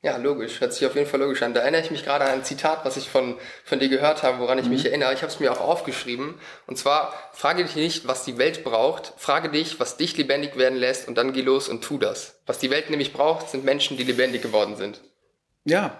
[0.00, 0.60] Ja, logisch.
[0.60, 1.54] Hört sich auf jeden Fall logisch an.
[1.54, 4.38] Da erinnere ich mich gerade an ein Zitat, was ich von, von dir gehört habe,
[4.38, 4.70] woran ich mhm.
[4.70, 5.12] mich erinnere.
[5.12, 6.34] Ich habe es mir auch aufgeschrieben.
[6.68, 9.14] Und zwar, frage dich nicht, was die Welt braucht.
[9.16, 12.40] Frage dich, was dich lebendig werden lässt und dann geh los und tu das.
[12.46, 15.00] Was die Welt nämlich braucht, sind Menschen, die lebendig geworden sind.
[15.64, 15.98] Ja,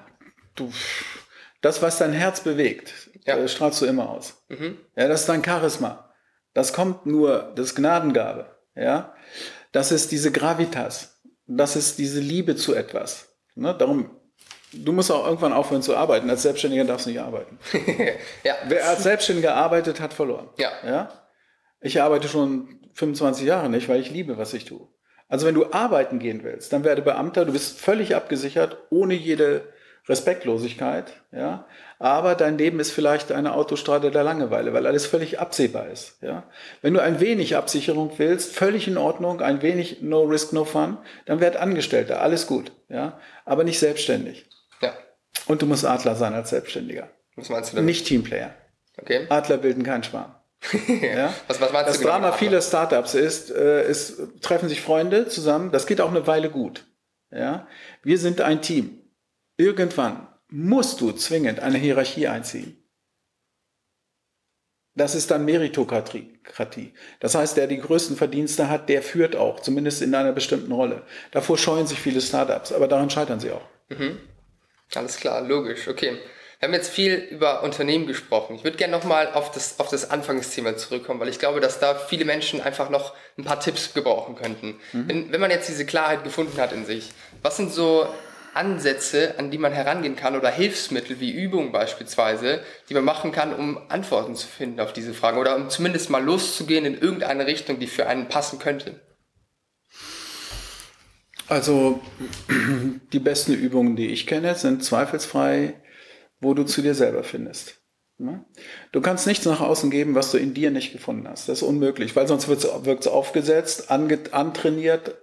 [0.54, 0.72] du,
[1.60, 2.94] das, was dein Herz bewegt,
[3.26, 3.36] ja.
[3.36, 4.44] äh, strahlst du immer aus.
[4.48, 4.78] Mhm.
[4.96, 6.14] Ja, das ist dein Charisma.
[6.54, 8.57] Das kommt nur, das ist Gnadengabe.
[8.78, 9.14] Ja,
[9.72, 11.20] das ist diese Gravitas.
[11.46, 13.34] Das ist diese Liebe zu etwas.
[13.54, 13.74] Ne?
[13.74, 14.10] Darum,
[14.72, 16.28] du musst auch irgendwann aufhören zu arbeiten.
[16.30, 17.58] Als Selbstständiger darfst du nicht arbeiten.
[18.44, 18.54] ja.
[18.66, 20.50] Wer als Selbstständiger arbeitet, hat verloren.
[20.58, 20.70] Ja.
[20.84, 21.08] ja.
[21.80, 24.88] Ich arbeite schon 25 Jahre nicht, weil ich liebe, was ich tue.
[25.28, 29.72] Also wenn du arbeiten gehen willst, dann werde Beamter, du bist völlig abgesichert, ohne jede
[30.08, 31.66] Respektlosigkeit, ja.
[32.00, 36.44] Aber dein Leben ist vielleicht eine Autostrade der Langeweile, weil alles völlig absehbar ist, ja.
[36.80, 40.98] Wenn du ein wenig Absicherung willst, völlig in Ordnung, ein wenig No Risk, No Fun,
[41.26, 43.18] dann werd Angestellter, alles gut, ja.
[43.44, 44.48] Aber nicht selbstständig.
[44.80, 44.92] Ja.
[45.46, 47.10] Und du musst Adler sein als Selbstständiger.
[47.34, 47.86] Was meinst du damit?
[47.86, 48.54] Nicht Teamplayer.
[49.00, 49.26] Okay.
[49.28, 50.34] Adler bilden keinen Schwarm.
[51.02, 51.34] ja?
[51.46, 55.70] was, was meinst das genau Drama vieler Startups ist, äh, es treffen sich Freunde zusammen,
[55.70, 56.84] das geht auch eine Weile gut.
[57.30, 57.66] Ja?
[58.02, 59.00] Wir sind ein Team.
[59.56, 62.82] Irgendwann musst du zwingend eine Hierarchie einziehen.
[64.94, 66.92] Das ist dann Meritokratie.
[67.20, 71.02] Das heißt, der die größten Verdienste hat, der führt auch, zumindest in einer bestimmten Rolle.
[71.30, 73.62] Davor scheuen sich viele Startups, aber daran scheitern sie auch.
[73.90, 74.18] Mhm.
[74.94, 76.18] Alles klar, logisch, okay.
[76.58, 78.56] Wir haben jetzt viel über Unternehmen gesprochen.
[78.56, 81.94] Ich würde gerne nochmal auf das, auf das Anfangsthema zurückkommen, weil ich glaube, dass da
[81.94, 84.80] viele Menschen einfach noch ein paar Tipps gebrauchen könnten.
[84.92, 85.08] Mhm.
[85.08, 88.08] Wenn, wenn man jetzt diese Klarheit gefunden hat in sich, was sind so
[88.58, 93.54] Ansätze, an die man herangehen kann oder Hilfsmittel wie Übungen beispielsweise, die man machen kann,
[93.54, 97.78] um Antworten zu finden auf diese Fragen oder um zumindest mal loszugehen in irgendeine Richtung,
[97.78, 99.00] die für einen passen könnte?
[101.46, 102.02] Also
[103.12, 105.74] die besten Übungen, die ich kenne, sind zweifelsfrei,
[106.40, 107.78] wo du zu dir selber findest.
[108.90, 111.48] Du kannst nichts nach außen geben, was du in dir nicht gefunden hast.
[111.48, 115.16] Das ist unmöglich, weil sonst wirkt es aufgesetzt, antrainiert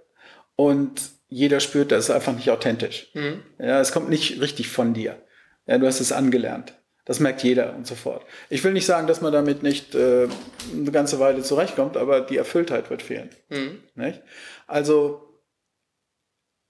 [0.56, 3.08] und jeder spürt, das ist einfach nicht authentisch.
[3.14, 3.42] Mhm.
[3.58, 5.22] Ja, es kommt nicht richtig von dir.
[5.66, 6.74] Ja, du hast es angelernt.
[7.04, 8.24] Das merkt jeder und so fort.
[8.50, 10.28] Ich will nicht sagen, dass man damit nicht äh,
[10.72, 13.30] eine ganze Weile zurechtkommt, aber die Erfülltheit wird fehlen.
[13.48, 13.78] Mhm.
[14.66, 15.22] Also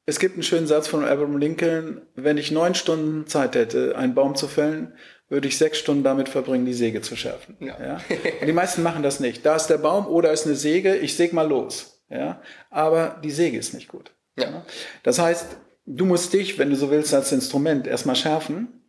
[0.05, 4.15] es gibt einen schönen Satz von Abraham Lincoln, wenn ich neun Stunden Zeit hätte, einen
[4.15, 4.95] Baum zu fällen,
[5.29, 7.57] würde ich sechs Stunden damit verbringen, die Säge zu schärfen.
[7.59, 7.77] Ja.
[7.83, 8.01] Ja?
[8.41, 9.45] Und die meisten machen das nicht.
[9.45, 12.05] Da ist der Baum oder ist eine Säge, ich säge mal los.
[12.09, 12.41] Ja?
[12.71, 14.13] Aber die Säge ist nicht gut.
[14.37, 14.65] Ja.
[15.03, 18.83] Das heißt, du musst dich, wenn du so willst, als Instrument erstmal schärfen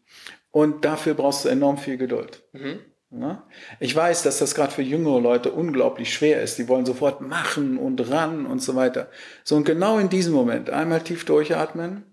[0.52, 2.44] und dafür brauchst du enorm viel Geduld.
[3.12, 3.48] Ja?
[3.80, 6.58] Ich weiß, dass das gerade für jüngere Leute unglaublich schwer ist.
[6.58, 9.10] Die wollen sofort machen und ran und so weiter.
[9.44, 12.04] So und genau in diesem Moment einmal tief durchatmen,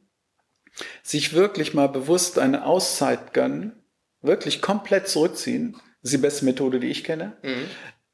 [1.02, 3.72] sich wirklich mal bewusst eine Auszeit gönnen,
[4.22, 5.72] wirklich komplett zurückziehen.
[6.02, 7.36] Das ist die beste Methode, die ich kenne.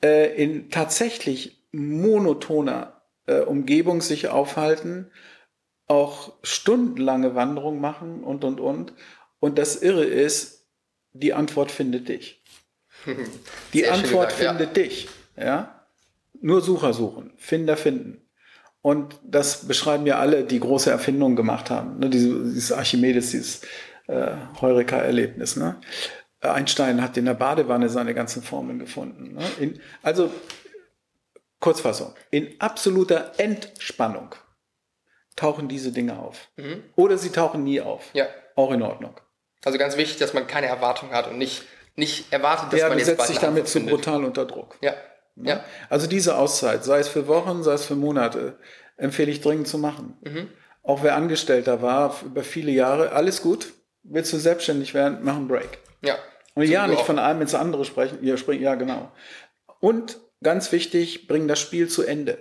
[0.03, 3.00] Äh, in tatsächlich monotoner
[3.31, 5.11] äh, Umgebung sich aufhalten,
[5.87, 8.93] auch stundenlange Wanderung machen und, und, und.
[9.39, 10.67] Und das Irre ist,
[11.13, 12.43] die Antwort findet dich.
[13.73, 14.51] Die Sehr Antwort gesagt, ja.
[14.51, 15.09] findet dich.
[15.37, 15.87] Ja?
[16.41, 18.21] Nur Sucher suchen, Finder finden.
[18.83, 21.99] Und das beschreiben ja alle, die große Erfindungen gemacht haben.
[21.99, 22.11] Ne?
[22.11, 23.63] Diese, dieses Archimedes, dieses
[24.07, 25.57] äh, Heureka-Erlebnis.
[25.57, 25.81] Ne?
[26.41, 29.35] Einstein hat in der Badewanne seine ganzen Formeln gefunden.
[29.35, 29.45] Ne?
[29.61, 30.31] In, also,
[31.61, 34.35] Kurzfassung, in absoluter Entspannung
[35.37, 36.49] tauchen diese Dinge auf.
[36.97, 38.13] Oder sie tauchen nie auf.
[38.13, 38.19] Mhm.
[38.19, 38.27] Ja.
[38.57, 39.15] Auch in Ordnung.
[39.65, 41.63] Also ganz wichtig, dass man keine Erwartung hat und nicht,
[41.97, 44.77] nicht erwartet, dass Ja, man jetzt setzt eine damit zu brutal unter Druck.
[44.81, 44.95] Ja.
[45.37, 45.65] Ja.
[45.89, 48.59] Also diese Auszeit, sei es für Wochen, sei es für Monate,
[48.97, 50.19] empfehle ich dringend zu machen.
[50.23, 50.51] Mhm.
[50.83, 53.73] Auch wer Angestellter war über viele Jahre, alles gut.
[54.03, 55.79] Willst du selbstständig werden, mach einen Break.
[56.03, 56.17] Ja.
[56.55, 57.07] Und ja, du nicht auch.
[57.07, 58.19] von einem ins andere sprechen.
[58.23, 59.13] Ja, springen, ja, genau.
[59.79, 62.39] Und ganz wichtig, bring das Spiel zu Ende.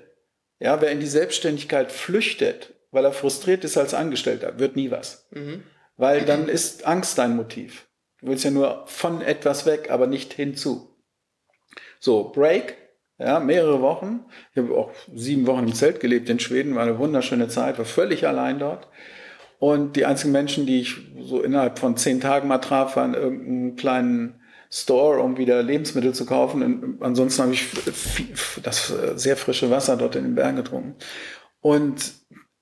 [0.59, 5.27] Ja, wer in die Selbstständigkeit flüchtet, weil er frustriert ist als Angestellter, wird nie was.
[5.31, 5.63] Mhm.
[5.95, 7.87] Weil dann ist Angst dein Motiv.
[8.21, 10.95] Du willst ja nur von etwas weg, aber nicht hinzu.
[11.99, 12.77] So, Break,
[13.17, 14.25] ja, mehrere Wochen.
[14.51, 17.85] Ich habe auch sieben Wochen im Zelt gelebt in Schweden, war eine wunderschöne Zeit, war
[17.85, 18.87] völlig allein dort.
[19.59, 23.21] Und die einzigen Menschen, die ich so innerhalb von zehn Tagen mal traf, waren in
[23.21, 24.38] irgendeinem kleinen
[24.69, 26.61] Store, um wieder Lebensmittel zu kaufen.
[26.61, 27.67] Und ansonsten habe ich
[28.61, 30.95] das sehr frische Wasser dort in den Bergen getrunken.
[31.61, 32.13] Und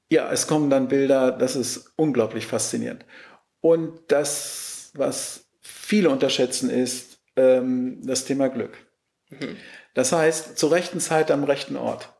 [0.09, 3.05] ja, es kommen dann Bilder, das ist unglaublich faszinierend.
[3.59, 8.77] Und das, was viele unterschätzen, ist ähm, das Thema Glück.
[9.93, 12.13] Das heißt, zur rechten Zeit am rechten Ort.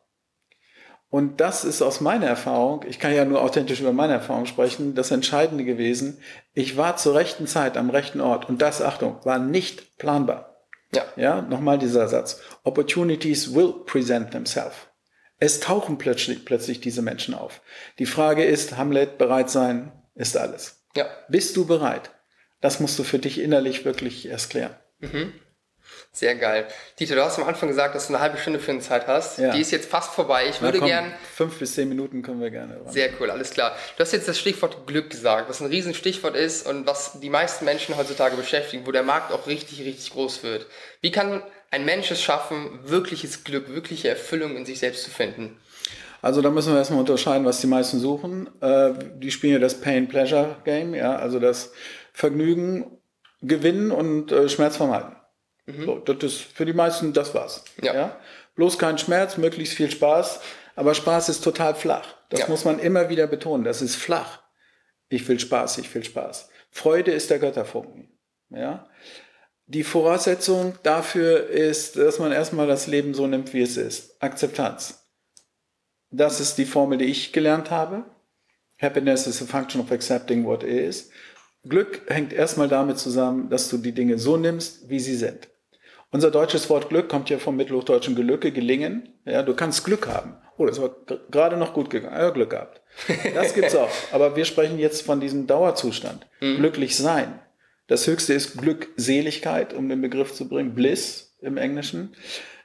[1.10, 4.94] Und das ist aus meiner Erfahrung, ich kann ja nur authentisch über meine Erfahrung sprechen,
[4.94, 6.20] das Entscheidende gewesen.
[6.54, 10.58] Ich war zur rechten Zeit am rechten Ort und das, Achtung, war nicht planbar.
[10.94, 11.06] Ja.
[11.16, 12.42] Ja, nochmal dieser Satz.
[12.64, 14.76] Opportunities will present themselves.
[15.40, 17.62] Es tauchen plötzlich, plötzlich diese Menschen auf.
[18.00, 20.84] Die Frage ist, Hamlet, bereit sein, ist alles.
[20.96, 21.06] Ja.
[21.30, 22.12] Bist du bereit?
[22.60, 24.76] Das musst du für dich innerlich wirklich erst klären.
[26.18, 26.66] Sehr geil.
[27.00, 29.38] Dieter, du hast am Anfang gesagt, dass du eine halbe Stunde für eine Zeit hast.
[29.38, 29.54] Ja.
[29.54, 30.48] Die ist jetzt fast vorbei.
[30.50, 31.14] Ich würde komm, gern.
[31.36, 32.74] Fünf bis zehn Minuten können wir gerne.
[32.84, 32.92] ran.
[32.92, 33.76] Sehr cool, alles klar.
[33.96, 37.66] Du hast jetzt das Stichwort Glück gesagt, was ein Riesenstichwort ist und was die meisten
[37.66, 40.66] Menschen heutzutage beschäftigt, wo der Markt auch richtig, richtig groß wird.
[41.02, 45.56] Wie kann ein Mensch es schaffen, wirkliches Glück, wirkliche Erfüllung in sich selbst zu finden?
[46.24, 48.50] Also da müssen wir erstmal unterscheiden, was die meisten suchen.
[48.60, 51.74] Äh, die spielen ja das Pain-Pleasure-Game, ja, also das
[52.12, 52.98] Vergnügen,
[53.44, 55.17] Gewinnen und äh, Schmerz vermeiden.
[55.68, 57.64] So, das ist für die meisten, das war's.
[57.82, 58.18] Ja.
[58.56, 60.40] Bloß kein Schmerz, möglichst viel Spaß,
[60.76, 62.08] aber Spaß ist total flach.
[62.30, 62.48] Das Ja.
[62.48, 64.42] muss man immer wieder betonen, das ist flach.
[65.10, 66.50] Ich will Spaß, ich will Spaß.
[66.72, 68.18] Freude ist der Götterfunken.
[68.50, 68.90] Ja?
[69.66, 74.22] Die Voraussetzung dafür ist, dass man erstmal das Leben so nimmt, wie es ist.
[74.22, 75.04] Akzeptanz.
[76.10, 78.06] Das ist die Formel, die ich gelernt habe.
[78.82, 81.10] Happiness is a function of accepting what is.
[81.68, 85.50] Glück hängt erstmal damit zusammen, dass du die Dinge so nimmst, wie sie sind.
[86.12, 89.20] Unser deutsches Wort Glück kommt ja vom mittelhochdeutschen Gelücke, gelingen.
[89.26, 90.38] Ja, du kannst Glück haben.
[90.58, 90.96] Oh, das war
[91.30, 92.16] gerade noch gut gegangen.
[92.16, 92.82] Ja, Glück gehabt.
[93.36, 93.90] Das gibt's auch.
[94.12, 96.28] Aber wir sprechen jetzt von diesem Dauerzustand.
[96.40, 97.40] Glücklich sein.
[97.88, 100.76] Das höchste ist Glückseligkeit, um den Begriff zu bringen.
[100.76, 102.16] Bliss im Englischen.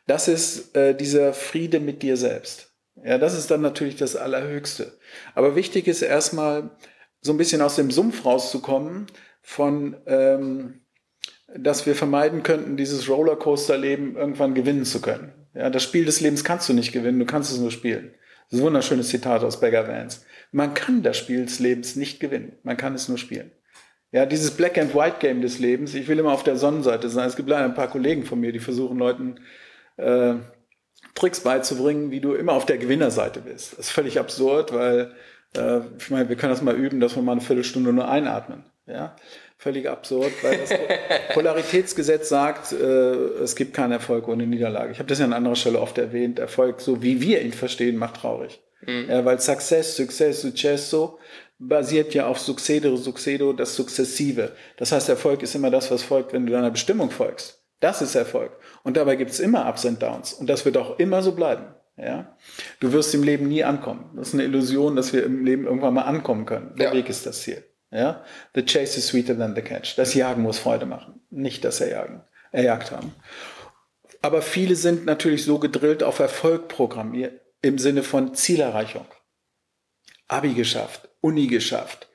[0.07, 2.73] Das ist äh, dieser Friede mit dir selbst.
[3.05, 4.99] Ja, das ist dann natürlich das Allerhöchste.
[5.35, 6.77] Aber wichtig ist erstmal,
[7.21, 9.07] so ein bisschen aus dem Sumpf rauszukommen
[9.41, 10.82] von, ähm,
[11.57, 15.33] dass wir vermeiden könnten, dieses Rollercoaster-Leben irgendwann gewinnen zu können.
[15.55, 18.15] Ja, das Spiel des Lebens kannst du nicht gewinnen, du kannst es nur spielen.
[18.49, 20.21] Das ist ein wunderschönes Zitat aus Beggar Vance.
[20.51, 23.51] Man kann das Spiel des Lebens nicht gewinnen, man kann es nur spielen.
[24.13, 27.29] Ja, dieses Black and White Game des Lebens, ich will immer auf der Sonnenseite sein.
[27.29, 29.41] Es gibt leider ein paar Kollegen von mir, die versuchen Leuten
[29.97, 30.35] äh,
[31.15, 33.73] Tricks beizubringen, wie du immer auf der Gewinnerseite bist.
[33.73, 35.15] Das ist völlig absurd, weil
[35.57, 38.65] äh, ich meine, wir können das mal üben, dass wir mal eine Viertelstunde nur einatmen.
[38.93, 39.17] Ja,
[39.57, 40.71] völlig absurd, weil das
[41.35, 44.93] Polaritätsgesetz sagt, äh, es gibt keinen Erfolg ohne Niederlage.
[44.93, 46.39] Ich habe das ja an anderer Stelle oft erwähnt.
[46.39, 48.61] Erfolg, so wie wir ihn verstehen, macht traurig.
[48.85, 51.19] Ja, weil Success, Success, Successo,
[51.59, 54.53] basiert ja auf Succedere, Succedo, das Sukzessive.
[54.77, 57.63] Das heißt, Erfolg ist immer das, was folgt, wenn du deiner Bestimmung folgst.
[57.79, 58.53] Das ist Erfolg.
[58.83, 60.33] Und dabei gibt es immer Ups und Downs.
[60.33, 61.67] Und das wird auch immer so bleiben.
[61.97, 62.37] Ja?
[62.81, 64.11] Du wirst im Leben nie ankommen.
[64.17, 66.75] Das ist eine Illusion, dass wir im Leben irgendwann mal ankommen können.
[66.77, 66.95] Der ja.
[66.95, 67.65] Weg ist das Ziel.
[67.93, 68.25] Ja?
[68.55, 69.95] The chase is sweeter than the catch.
[69.97, 73.15] Das Jagen muss Freude machen, nicht das Erjagen, erjagt haben.
[74.23, 79.07] Aber viele sind natürlich so gedrillt auf Erfolg programmiert, im Sinne von Zielerreichung.
[80.29, 82.09] Abi geschafft, Uni geschafft,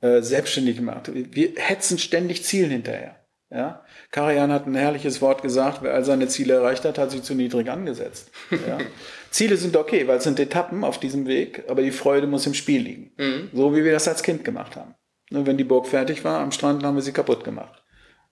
[0.00, 1.10] äh, selbstständig gemacht.
[1.12, 3.16] Wir hetzen ständig Zielen hinterher.
[3.50, 3.84] Ja?
[4.10, 7.34] Karajan hat ein herrliches Wort gesagt, wer all seine Ziele erreicht hat, hat sich zu
[7.34, 8.30] niedrig angesetzt.
[8.50, 8.78] Ja?
[9.30, 12.54] Ziele sind okay, weil es sind Etappen auf diesem Weg, aber die Freude muss im
[12.54, 13.12] Spiel liegen.
[13.16, 13.50] Mhm.
[13.52, 14.94] So wie wir das als Kind gemacht haben.
[15.30, 17.82] Und wenn die Burg fertig war, am Strand haben wir sie kaputt gemacht.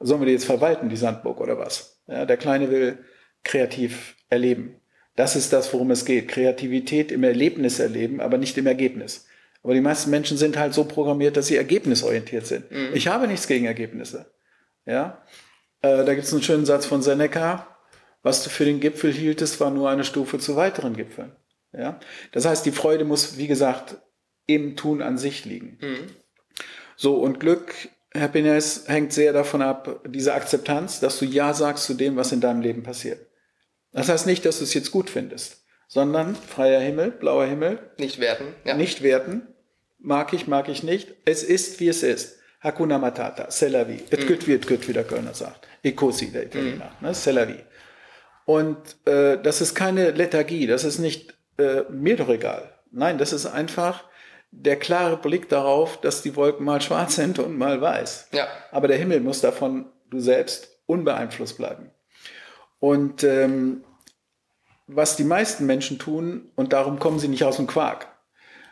[0.01, 2.03] Sollen wir die jetzt verwalten, die Sandburg oder was?
[2.07, 2.99] Ja, der Kleine will
[3.43, 4.81] kreativ erleben.
[5.17, 6.29] Das ist das, worum es geht.
[6.29, 9.27] Kreativität im Erlebnis erleben, aber nicht im Ergebnis.
[9.63, 12.71] Aber die meisten Menschen sind halt so programmiert, dass sie ergebnisorientiert sind.
[12.71, 12.91] Mhm.
[12.95, 14.33] Ich habe nichts gegen Ergebnisse.
[14.85, 15.23] Ja,
[15.81, 17.69] äh, da gibt es einen schönen Satz von Seneca.
[18.23, 21.33] Was du für den Gipfel hieltest, war nur eine Stufe zu weiteren Gipfeln.
[21.73, 21.99] Ja,
[22.33, 23.97] das heißt, die Freude muss, wie gesagt,
[24.47, 25.79] im Tun an sich liegen.
[25.81, 26.07] Mhm.
[26.97, 27.75] So, und Glück,
[28.17, 32.41] Happiness hängt sehr davon ab, diese Akzeptanz, dass du Ja sagst zu dem, was in
[32.41, 33.27] deinem Leben passiert.
[33.93, 37.79] Das heißt nicht, dass du es jetzt gut findest, sondern freier Himmel, blauer Himmel.
[37.99, 38.47] Nicht werten.
[38.65, 38.75] Ja.
[38.75, 39.49] Nicht werten.
[39.99, 41.15] Mag ich, mag ich nicht.
[41.25, 42.39] Es ist, wie es ist.
[42.61, 44.01] Hakuna Matata, c'est la vie.
[44.11, 45.69] Et gut wie et gut, wie der Kölner sagt.
[45.83, 46.93] E così, der Italiener.
[47.01, 47.05] Mm.
[47.05, 47.11] Ne?
[47.15, 47.63] C'est la vie.
[48.47, 52.73] Und äh, das ist keine Lethargie, das ist nicht äh, mir doch egal.
[52.91, 54.05] Nein, das ist einfach
[54.57, 58.29] der klare Blick darauf, dass die Wolken mal schwarz sind und mal weiß.
[58.33, 58.47] Ja.
[58.71, 61.91] Aber der Himmel muss davon, du selbst, unbeeinflusst bleiben.
[62.79, 63.85] Und ähm,
[64.87, 68.09] was die meisten Menschen tun, und darum kommen sie nicht aus dem Quark,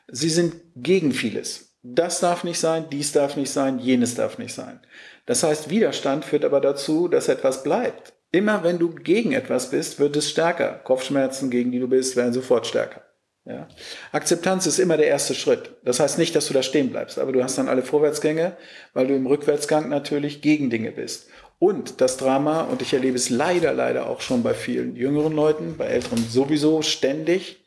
[0.09, 1.77] sie sind gegen vieles.
[1.83, 4.81] Das darf nicht sein, dies darf nicht sein, jenes darf nicht sein.
[5.27, 8.13] Das heißt, Widerstand führt aber dazu, dass etwas bleibt.
[8.31, 10.81] Immer wenn du gegen etwas bist, wird es stärker.
[10.85, 13.03] Kopfschmerzen, gegen die du bist, werden sofort stärker.
[13.45, 13.69] Ja.
[14.13, 15.77] Akzeptanz ist immer der erste Schritt.
[15.85, 18.57] Das heißt nicht, dass du da stehen bleibst, aber du hast dann alle Vorwärtsgänge,
[18.95, 21.29] weil du im Rückwärtsgang natürlich gegen Dinge bist.
[21.59, 25.77] Und das Drama, und ich erlebe es leider, leider auch schon bei vielen jüngeren Leuten,
[25.77, 27.65] bei Älteren sowieso ständig,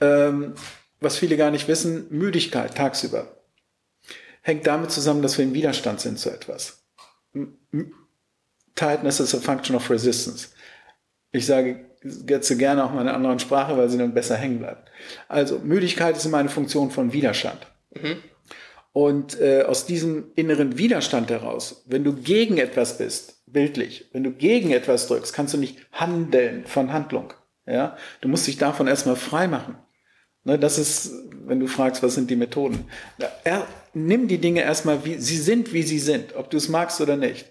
[0.00, 0.54] ähm,
[1.00, 3.34] was viele gar nicht wissen, Müdigkeit tagsüber
[4.44, 6.84] hängt damit zusammen, dass wir im Widerstand sind zu etwas.
[8.74, 10.48] Tightness is a function of resistance.
[11.32, 11.86] Ich sage
[12.28, 14.90] jetzt gerne auch mal in einer anderen Sprache, weil sie dann besser hängen bleibt.
[15.28, 17.66] Also Müdigkeit ist immer eine Funktion von Widerstand.
[17.94, 18.16] Mhm.
[18.92, 24.30] Und äh, aus diesem inneren Widerstand heraus, wenn du gegen etwas bist, bildlich, wenn du
[24.30, 27.32] gegen etwas drückst, kannst du nicht handeln von Handlung.
[27.66, 29.78] Ja, du musst dich davon erstmal frei machen.
[30.44, 31.12] Ne, das ist,
[31.46, 32.84] wenn du fragst, was sind die Methoden?
[33.44, 37.00] Er, nimm die Dinge erstmal, wie sie sind, wie sie sind, ob du es magst
[37.00, 37.46] oder nicht.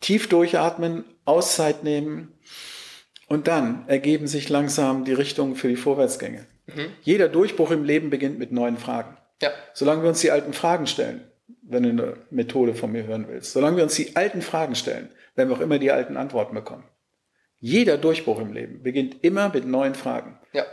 [0.00, 2.34] Tief durchatmen, Auszeit nehmen,
[3.28, 6.46] und dann ergeben sich langsam die Richtungen für die Vorwärtsgänge.
[6.66, 6.92] Mhm.
[7.02, 9.16] Jeder Durchbruch im Leben beginnt mit neuen Fragen.
[9.40, 9.50] Ja.
[9.74, 11.30] Solange wir uns die alten Fragen stellen,
[11.62, 15.10] wenn du eine Methode von mir hören willst, solange wir uns die alten Fragen stellen,
[15.34, 16.84] werden wir auch immer die alten Antworten bekommen.
[17.60, 20.38] Jeder Durchbruch im Leben beginnt immer mit neuen Fragen.
[20.52, 20.64] Ja,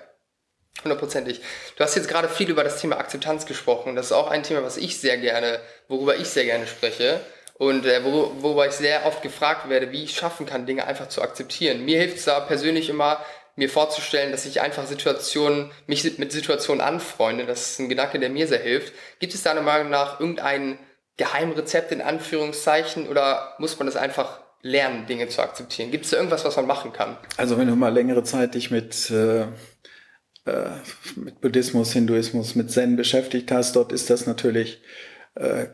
[0.83, 1.41] hundertprozentig.
[1.75, 3.95] Du hast jetzt gerade viel über das Thema Akzeptanz gesprochen.
[3.95, 7.19] Das ist auch ein Thema, was ich sehr gerne, worüber ich sehr gerne spreche.
[7.57, 11.07] Und äh, wo, wobei ich sehr oft gefragt werde, wie ich schaffen kann, Dinge einfach
[11.07, 11.85] zu akzeptieren.
[11.85, 13.19] Mir hilft es da persönlich immer,
[13.55, 17.45] mir vorzustellen, dass ich einfach Situationen, mich mit Situationen anfreunde.
[17.45, 18.93] Das ist ein Gedanke, der mir sehr hilft.
[19.19, 20.77] Gibt es deiner Meinung nach irgendein
[21.15, 25.91] Geheimrezept in Anführungszeichen oder muss man das einfach lernen, Dinge zu akzeptieren?
[25.91, 27.17] Gibt es da irgendwas, was man machen kann?
[27.37, 29.43] Also wenn du mal längere Zeit dich mit, äh,
[30.45, 30.71] äh
[31.15, 34.81] mit Buddhismus, Hinduismus, mit Zen beschäftigt hast, dort ist das natürlich
[35.35, 35.67] äh,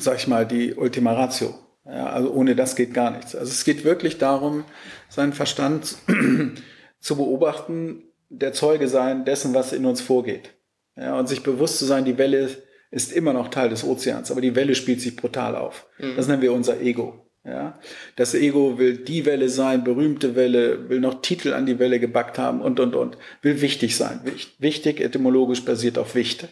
[0.00, 1.54] sag ich mal, die Ultima Ratio.
[1.84, 3.34] Ja, also ohne das geht gar nichts.
[3.34, 4.64] Also es geht wirklich darum,
[5.08, 5.96] seinen Verstand
[7.00, 10.50] zu beobachten, der Zeuge sein dessen, was in uns vorgeht.
[10.96, 12.50] Ja, und sich bewusst zu sein, die Welle
[12.90, 15.86] ist immer noch Teil des Ozeans, aber die Welle spielt sich brutal auf.
[15.98, 16.16] Mhm.
[16.16, 17.24] Das nennen wir unser Ego.
[17.44, 17.78] Ja,
[18.16, 22.36] das Ego will die Welle sein, berühmte Welle, will noch Titel an die Welle gebackt
[22.36, 24.20] haben und, und, und, will wichtig sein.
[24.58, 26.48] Wichtig, etymologisch basiert auf Wichte.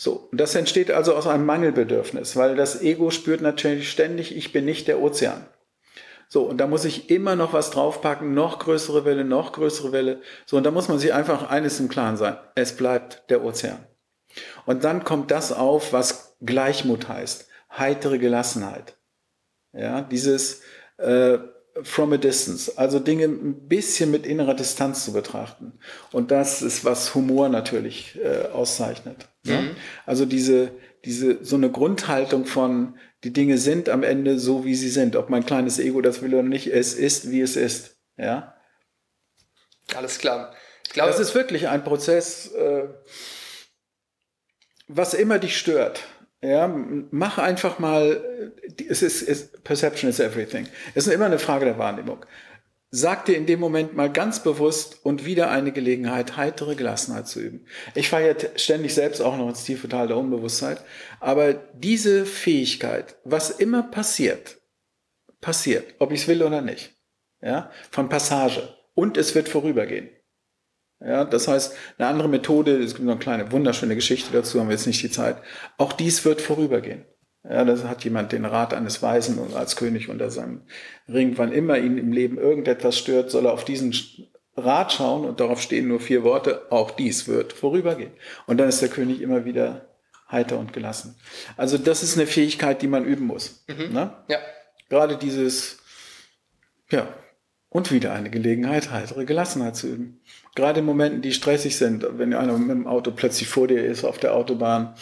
[0.00, 4.64] So, das entsteht also aus einem Mangelbedürfnis, weil das Ego spürt natürlich ständig, ich bin
[4.64, 5.44] nicht der Ozean.
[6.28, 10.20] So, und da muss ich immer noch was draufpacken, noch größere Welle, noch größere Welle.
[10.46, 12.36] So, und da muss man sich einfach eines im Klaren sein.
[12.54, 13.84] Es bleibt der Ozean.
[14.66, 17.48] Und dann kommt das auf, was Gleichmut heißt.
[17.76, 18.96] Heitere Gelassenheit.
[19.72, 20.62] Ja, dieses,
[20.98, 21.38] äh,
[21.82, 25.78] from a distance, also Dinge ein bisschen mit innerer Distanz zu betrachten.
[26.12, 29.28] Und das ist, was Humor natürlich äh, auszeichnet.
[29.44, 29.60] Ne?
[29.60, 29.68] Mhm.
[29.68, 29.74] Ja?
[30.06, 30.72] Also diese,
[31.04, 35.16] diese, so eine Grundhaltung von, die Dinge sind am Ende so, wie sie sind.
[35.16, 37.96] Ob mein kleines Ego das will oder nicht, es ist, wie es ist.
[38.16, 38.54] Ja.
[39.94, 40.54] Alles klar.
[40.86, 42.88] Ich glaube, das ist wirklich ein Prozess, äh,
[44.86, 46.02] was immer dich stört.
[46.40, 48.52] Ja, mach einfach mal,
[48.88, 50.68] es ist, es, Perception is everything.
[50.94, 52.24] Es ist immer eine Frage der Wahrnehmung.
[52.90, 57.40] Sag dir in dem Moment mal ganz bewusst und wieder eine Gelegenheit, heitere Gelassenheit zu
[57.40, 57.66] üben.
[57.94, 60.82] Ich fahre ja ständig selbst auch noch ins tiefe Tal der Unbewusstheit.
[61.20, 64.58] Aber diese Fähigkeit, was immer passiert,
[65.40, 66.94] passiert, ob ich es will oder nicht,
[67.42, 68.74] ja, von Passage.
[68.94, 70.08] Und es wird vorübergehen.
[71.00, 74.68] Ja, das heißt, eine andere Methode, es gibt noch eine kleine wunderschöne Geschichte dazu, haben
[74.68, 75.36] wir jetzt nicht die Zeit.
[75.76, 77.04] Auch dies wird vorübergehen.
[77.48, 80.62] Ja, das hat jemand den Rat eines Weisen und als König unter seinem
[81.08, 81.38] Ring.
[81.38, 83.94] Wann immer ihn im Leben irgendetwas stört, soll er auf diesen
[84.56, 86.66] Rat schauen und darauf stehen nur vier Worte.
[86.70, 88.10] Auch dies wird vorübergehen.
[88.46, 89.88] Und dann ist der König immer wieder
[90.30, 91.16] heiter und gelassen.
[91.56, 93.64] Also das ist eine Fähigkeit, die man üben muss.
[93.68, 93.94] Mhm.
[93.94, 94.12] Ne?
[94.28, 94.38] Ja.
[94.88, 95.78] Gerade dieses,
[96.90, 97.08] ja,
[97.70, 100.20] und wieder eine Gelegenheit, heitere Gelassenheit zu üben.
[100.58, 104.02] Gerade in Momenten, die stressig sind, wenn einer mit dem Auto plötzlich vor dir ist
[104.04, 104.94] auf der Autobahn,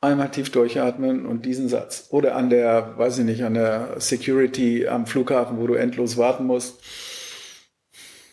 [0.00, 2.06] einmal tief durchatmen und diesen Satz.
[2.08, 6.46] Oder an der, weiß ich nicht, an der Security am Flughafen, wo du endlos warten
[6.46, 6.82] musst.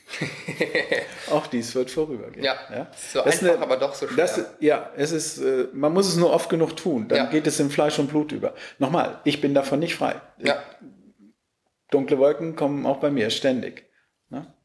[1.32, 2.46] Auch dies wird vorübergehen.
[2.46, 2.88] Ja, ja?
[2.94, 4.16] so das einfach, eine, aber doch so schwer.
[4.16, 7.26] Das, ja, es ist, äh, man muss es nur oft genug tun, dann ja.
[7.26, 8.54] geht es in Fleisch und Blut über.
[8.80, 10.16] Nochmal, ich bin davon nicht frei.
[10.38, 10.64] Ja
[11.92, 13.91] dunkle Wolken kommen auch bei mir ständig.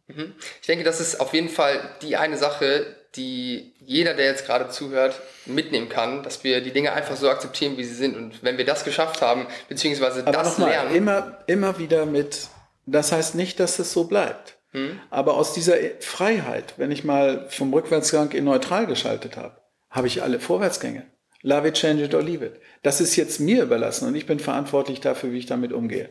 [0.09, 0.35] Mhm.
[0.61, 2.87] Ich denke, das ist auf jeden Fall die eine Sache,
[3.17, 7.77] die jeder, der jetzt gerade zuhört, mitnehmen kann, dass wir die Dinge einfach so akzeptieren,
[7.77, 8.17] wie sie sind.
[8.17, 10.95] Und wenn wir das geschafft haben, beziehungsweise Aber das mal, lernen.
[10.95, 12.49] Immer, immer wieder mit,
[12.85, 14.59] das heißt nicht, dass es so bleibt.
[14.73, 15.01] Hm?
[15.11, 19.57] Aber aus dieser Freiheit, wenn ich mal vom Rückwärtsgang in neutral geschaltet habe,
[19.91, 21.07] habe ich alle Vorwärtsgänge.
[21.43, 22.61] Love it, change it or leave it.
[22.83, 26.09] Das ist jetzt mir überlassen und ich bin verantwortlich dafür, wie ich damit umgehe.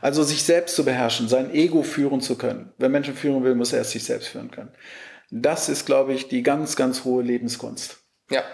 [0.00, 2.72] Also sich selbst zu beherrschen, sein Ego führen zu können.
[2.78, 4.72] Wer Menschen führen will, muss er erst sich selbst führen können.
[5.30, 7.98] Das ist, glaube ich, die ganz, ganz hohe Lebenskunst.
[8.30, 8.44] Ja,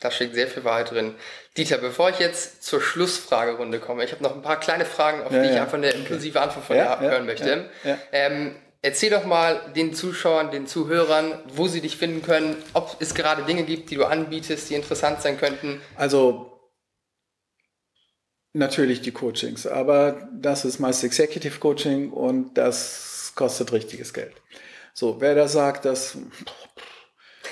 [0.00, 1.14] da steckt sehr viel Wahrheit drin.
[1.56, 5.32] Dieter, bevor ich jetzt zur Schlussfragerunde komme, ich habe noch ein paar kleine Fragen, auf
[5.32, 5.54] ja, die ja.
[5.54, 7.70] ich einfach eine impulsive Antwort von ja, dir hören möchte.
[8.12, 13.14] Ähm, Erzähl doch mal den Zuschauern, den Zuhörern, wo sie dich finden können, ob es
[13.14, 15.80] gerade Dinge gibt, die du anbietest, die interessant sein könnten.
[15.96, 16.60] Also
[18.52, 24.34] natürlich die Coachings, aber das ist meist Executive Coaching und das kostet richtiges Geld.
[24.92, 26.18] So, wer da sagt, dass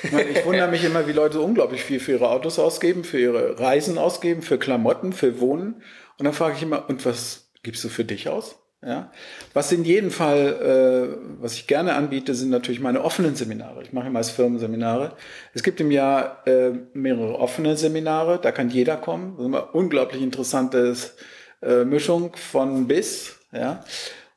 [0.03, 3.19] ich, meine, ich wundere mich immer, wie Leute unglaublich viel für ihre Autos ausgeben, für
[3.19, 5.83] ihre Reisen ausgeben, für Klamotten, für Wohnen.
[6.19, 8.62] Und dann frage ich immer, und was gibst du für dich aus?
[8.85, 9.11] Ja?
[9.55, 13.83] Was in jedem Fall, äh, was ich gerne anbiete, sind natürlich meine offenen Seminare.
[13.83, 15.13] Ich mache meist Firmenseminare.
[15.55, 19.33] Es gibt im Jahr äh, mehrere offene Seminare, da kann jeder kommen.
[19.33, 21.15] Das ist immer unglaublich interessantes
[21.63, 23.39] äh, Mischung von bis.
[23.53, 23.85] Ja?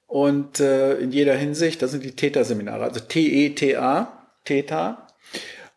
[0.07, 5.07] Und äh, in jeder Hinsicht, das sind die Theta-Seminare, also T-E-T-A, Theta.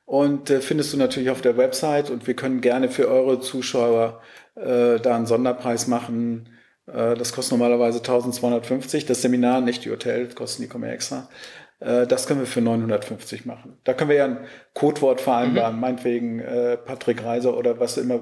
[0.04, 4.20] Und äh, findest du natürlich auf der Website und wir können gerne für eure Zuschauer
[4.56, 6.50] äh, da einen Sonderpreis machen
[6.92, 9.06] das kostet normalerweise 1250.
[9.06, 11.28] Das Seminar, nicht die Hotels, kosten die kommen ja extra.
[11.80, 13.78] Äh, das können wir für 950 machen.
[13.84, 14.38] Da können wir ja ein
[14.74, 15.80] Codewort vereinbaren, mhm.
[15.80, 18.20] meinetwegen äh, Patrick Reiser oder was immer.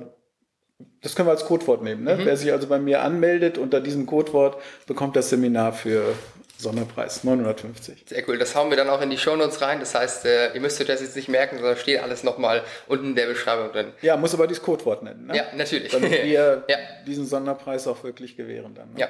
[1.00, 2.04] Das können wir als Codewort nehmen.
[2.04, 2.16] Ne?
[2.16, 2.24] Mhm.
[2.24, 6.14] Wer sich also bei mir anmeldet unter diesem Codewort, bekommt das Seminar für
[6.58, 8.04] Sonderpreis, 950.
[8.08, 8.38] Sehr cool.
[8.38, 9.80] Das hauen wir dann auch in die Shownotes rein.
[9.80, 13.10] Das heißt, äh, ihr müsst euch das jetzt nicht merken, sondern steht alles nochmal unten
[13.10, 13.92] in der Beschreibung drin.
[14.00, 15.26] Ja, muss aber dieses Codewort nennen.
[15.26, 15.36] Ne?
[15.36, 15.92] Ja, natürlich.
[15.92, 16.76] Damit wir ja.
[17.06, 18.94] diesen Sonderpreis auch wirklich gewähren dann.
[18.94, 19.00] Ne?
[19.00, 19.08] Ja.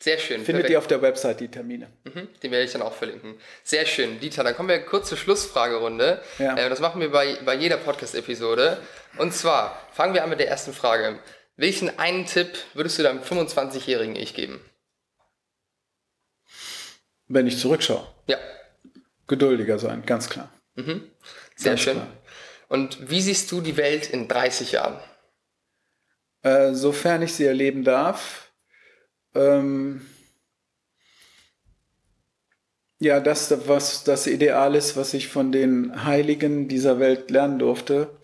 [0.00, 0.44] Sehr schön.
[0.44, 0.70] Findet Perfekt.
[0.70, 1.88] ihr auf der Website die Termine.
[2.04, 3.34] Mhm, den werde ich dann auch verlinken.
[3.64, 4.20] Sehr schön.
[4.20, 6.20] Dieter, dann kommen wir kurz zur Schlussfragerunde.
[6.38, 6.56] Ja.
[6.56, 8.78] Äh, das machen wir bei, bei jeder Podcast-Episode.
[9.16, 11.18] Und zwar fangen wir an mit der ersten Frage.
[11.56, 14.60] Welchen einen Tipp würdest du deinem 25-jährigen Ich geben?
[17.28, 18.06] Wenn ich zurückschaue.
[18.26, 18.38] Ja.
[19.26, 20.50] Geduldiger sein, ganz klar.
[20.74, 21.02] Mhm.
[21.54, 21.94] Sehr ganz schön.
[21.94, 22.08] Klar.
[22.68, 24.98] Und wie siehst du die Welt in 30 Jahren?
[26.42, 28.52] Äh, sofern ich sie erleben darf,
[29.34, 30.06] ähm,
[33.00, 38.18] ja, das, was das Ideal ist, was ich von den Heiligen dieser Welt lernen durfte,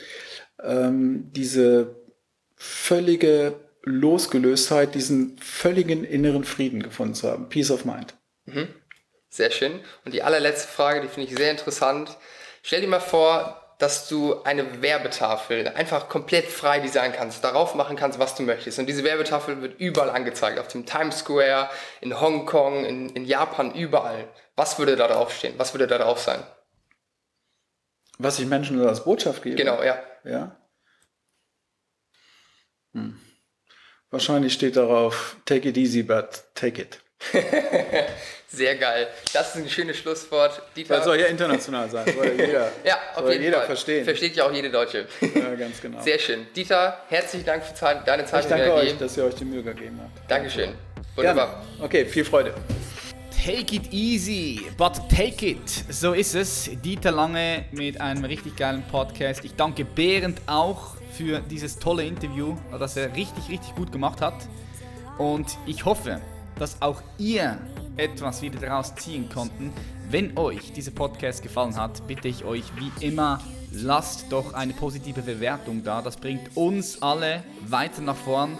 [0.62, 1.96] ähm, diese
[2.56, 7.48] völlige Losgelöstheit, diesen völligen inneren Frieden gefunden zu haben.
[7.48, 8.14] Peace of Mind.
[8.46, 8.68] Mhm.
[9.34, 9.80] Sehr schön.
[10.04, 12.16] Und die allerletzte Frage, die finde ich sehr interessant.
[12.62, 17.96] Stell dir mal vor, dass du eine Werbetafel einfach komplett frei designen kannst, darauf machen
[17.96, 18.78] kannst, was du möchtest.
[18.78, 21.68] Und diese Werbetafel wird überall angezeigt, auf dem Times Square,
[22.00, 24.28] in Hongkong, in, in Japan, überall.
[24.54, 25.54] Was würde da drauf stehen?
[25.56, 26.40] Was würde da drauf sein?
[28.18, 29.56] Was ich Menschen als Botschaft gebe?
[29.56, 30.00] Genau, ja.
[30.22, 30.56] Ja.
[32.92, 33.20] Hm.
[34.10, 37.03] Wahrscheinlich steht darauf, take it easy, but take it.
[38.48, 39.08] Sehr geil.
[39.32, 40.62] Das ist ein schönes Schlusswort.
[40.76, 40.96] Dieter.
[40.96, 42.04] Das soll ja international sein.
[42.14, 43.66] Soll jeder, ja, auf jeden jeder Fall.
[43.66, 44.04] verstehen.
[44.04, 45.06] Versteht ja auch jede Deutsche.
[45.34, 46.00] Ja, ganz genau.
[46.00, 46.46] Sehr schön.
[46.54, 48.44] Dieter, herzlichen Dank für Zeit, deine Zeit.
[48.44, 50.30] Ich danke euch, dass ihr euch die Mühe gegeben habt.
[50.30, 50.74] Dankeschön.
[51.16, 51.64] Wunderbar.
[51.78, 51.84] Ja.
[51.84, 52.54] Okay, viel Freude.
[53.44, 55.68] Take it easy, but take it.
[55.90, 56.70] So ist es.
[56.84, 59.44] Dieter Lange mit einem richtig geilen Podcast.
[59.44, 64.34] Ich danke Behrend auch für dieses tolle Interview, das er richtig, richtig gut gemacht hat.
[65.18, 66.20] Und ich hoffe,
[66.58, 67.58] dass auch ihr
[67.96, 69.72] etwas wieder daraus ziehen konnten.
[70.10, 73.40] Wenn euch dieser Podcast gefallen hat, bitte ich euch wie immer,
[73.72, 76.02] lasst doch eine positive Bewertung da.
[76.02, 78.58] Das bringt uns alle weiter nach vorn.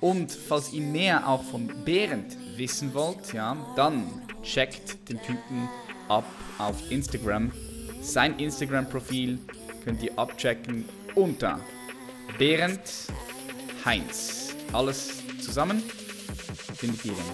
[0.00, 4.04] Und falls ihr mehr auch von Behrend wissen wollt, ja, dann
[4.42, 5.68] checkt den Typen
[6.08, 6.24] ab
[6.58, 7.52] auf Instagram.
[8.00, 9.38] Sein Instagram-Profil
[9.84, 10.84] könnt ihr abchecken
[11.14, 11.60] unter
[12.38, 12.80] Behrend
[13.84, 14.54] Heinz.
[14.72, 15.82] Alles zusammen
[16.76, 17.26] findet ihr dann.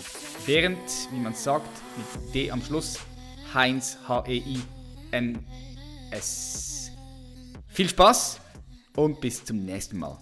[0.47, 0.79] Behrend,
[1.11, 2.99] wie man sagt, mit D am Schluss,
[3.53, 4.63] Heinz, H-E-I-N-S.
[7.69, 8.41] Viel Spaß
[8.97, 10.17] und bis zum nächsten Mal.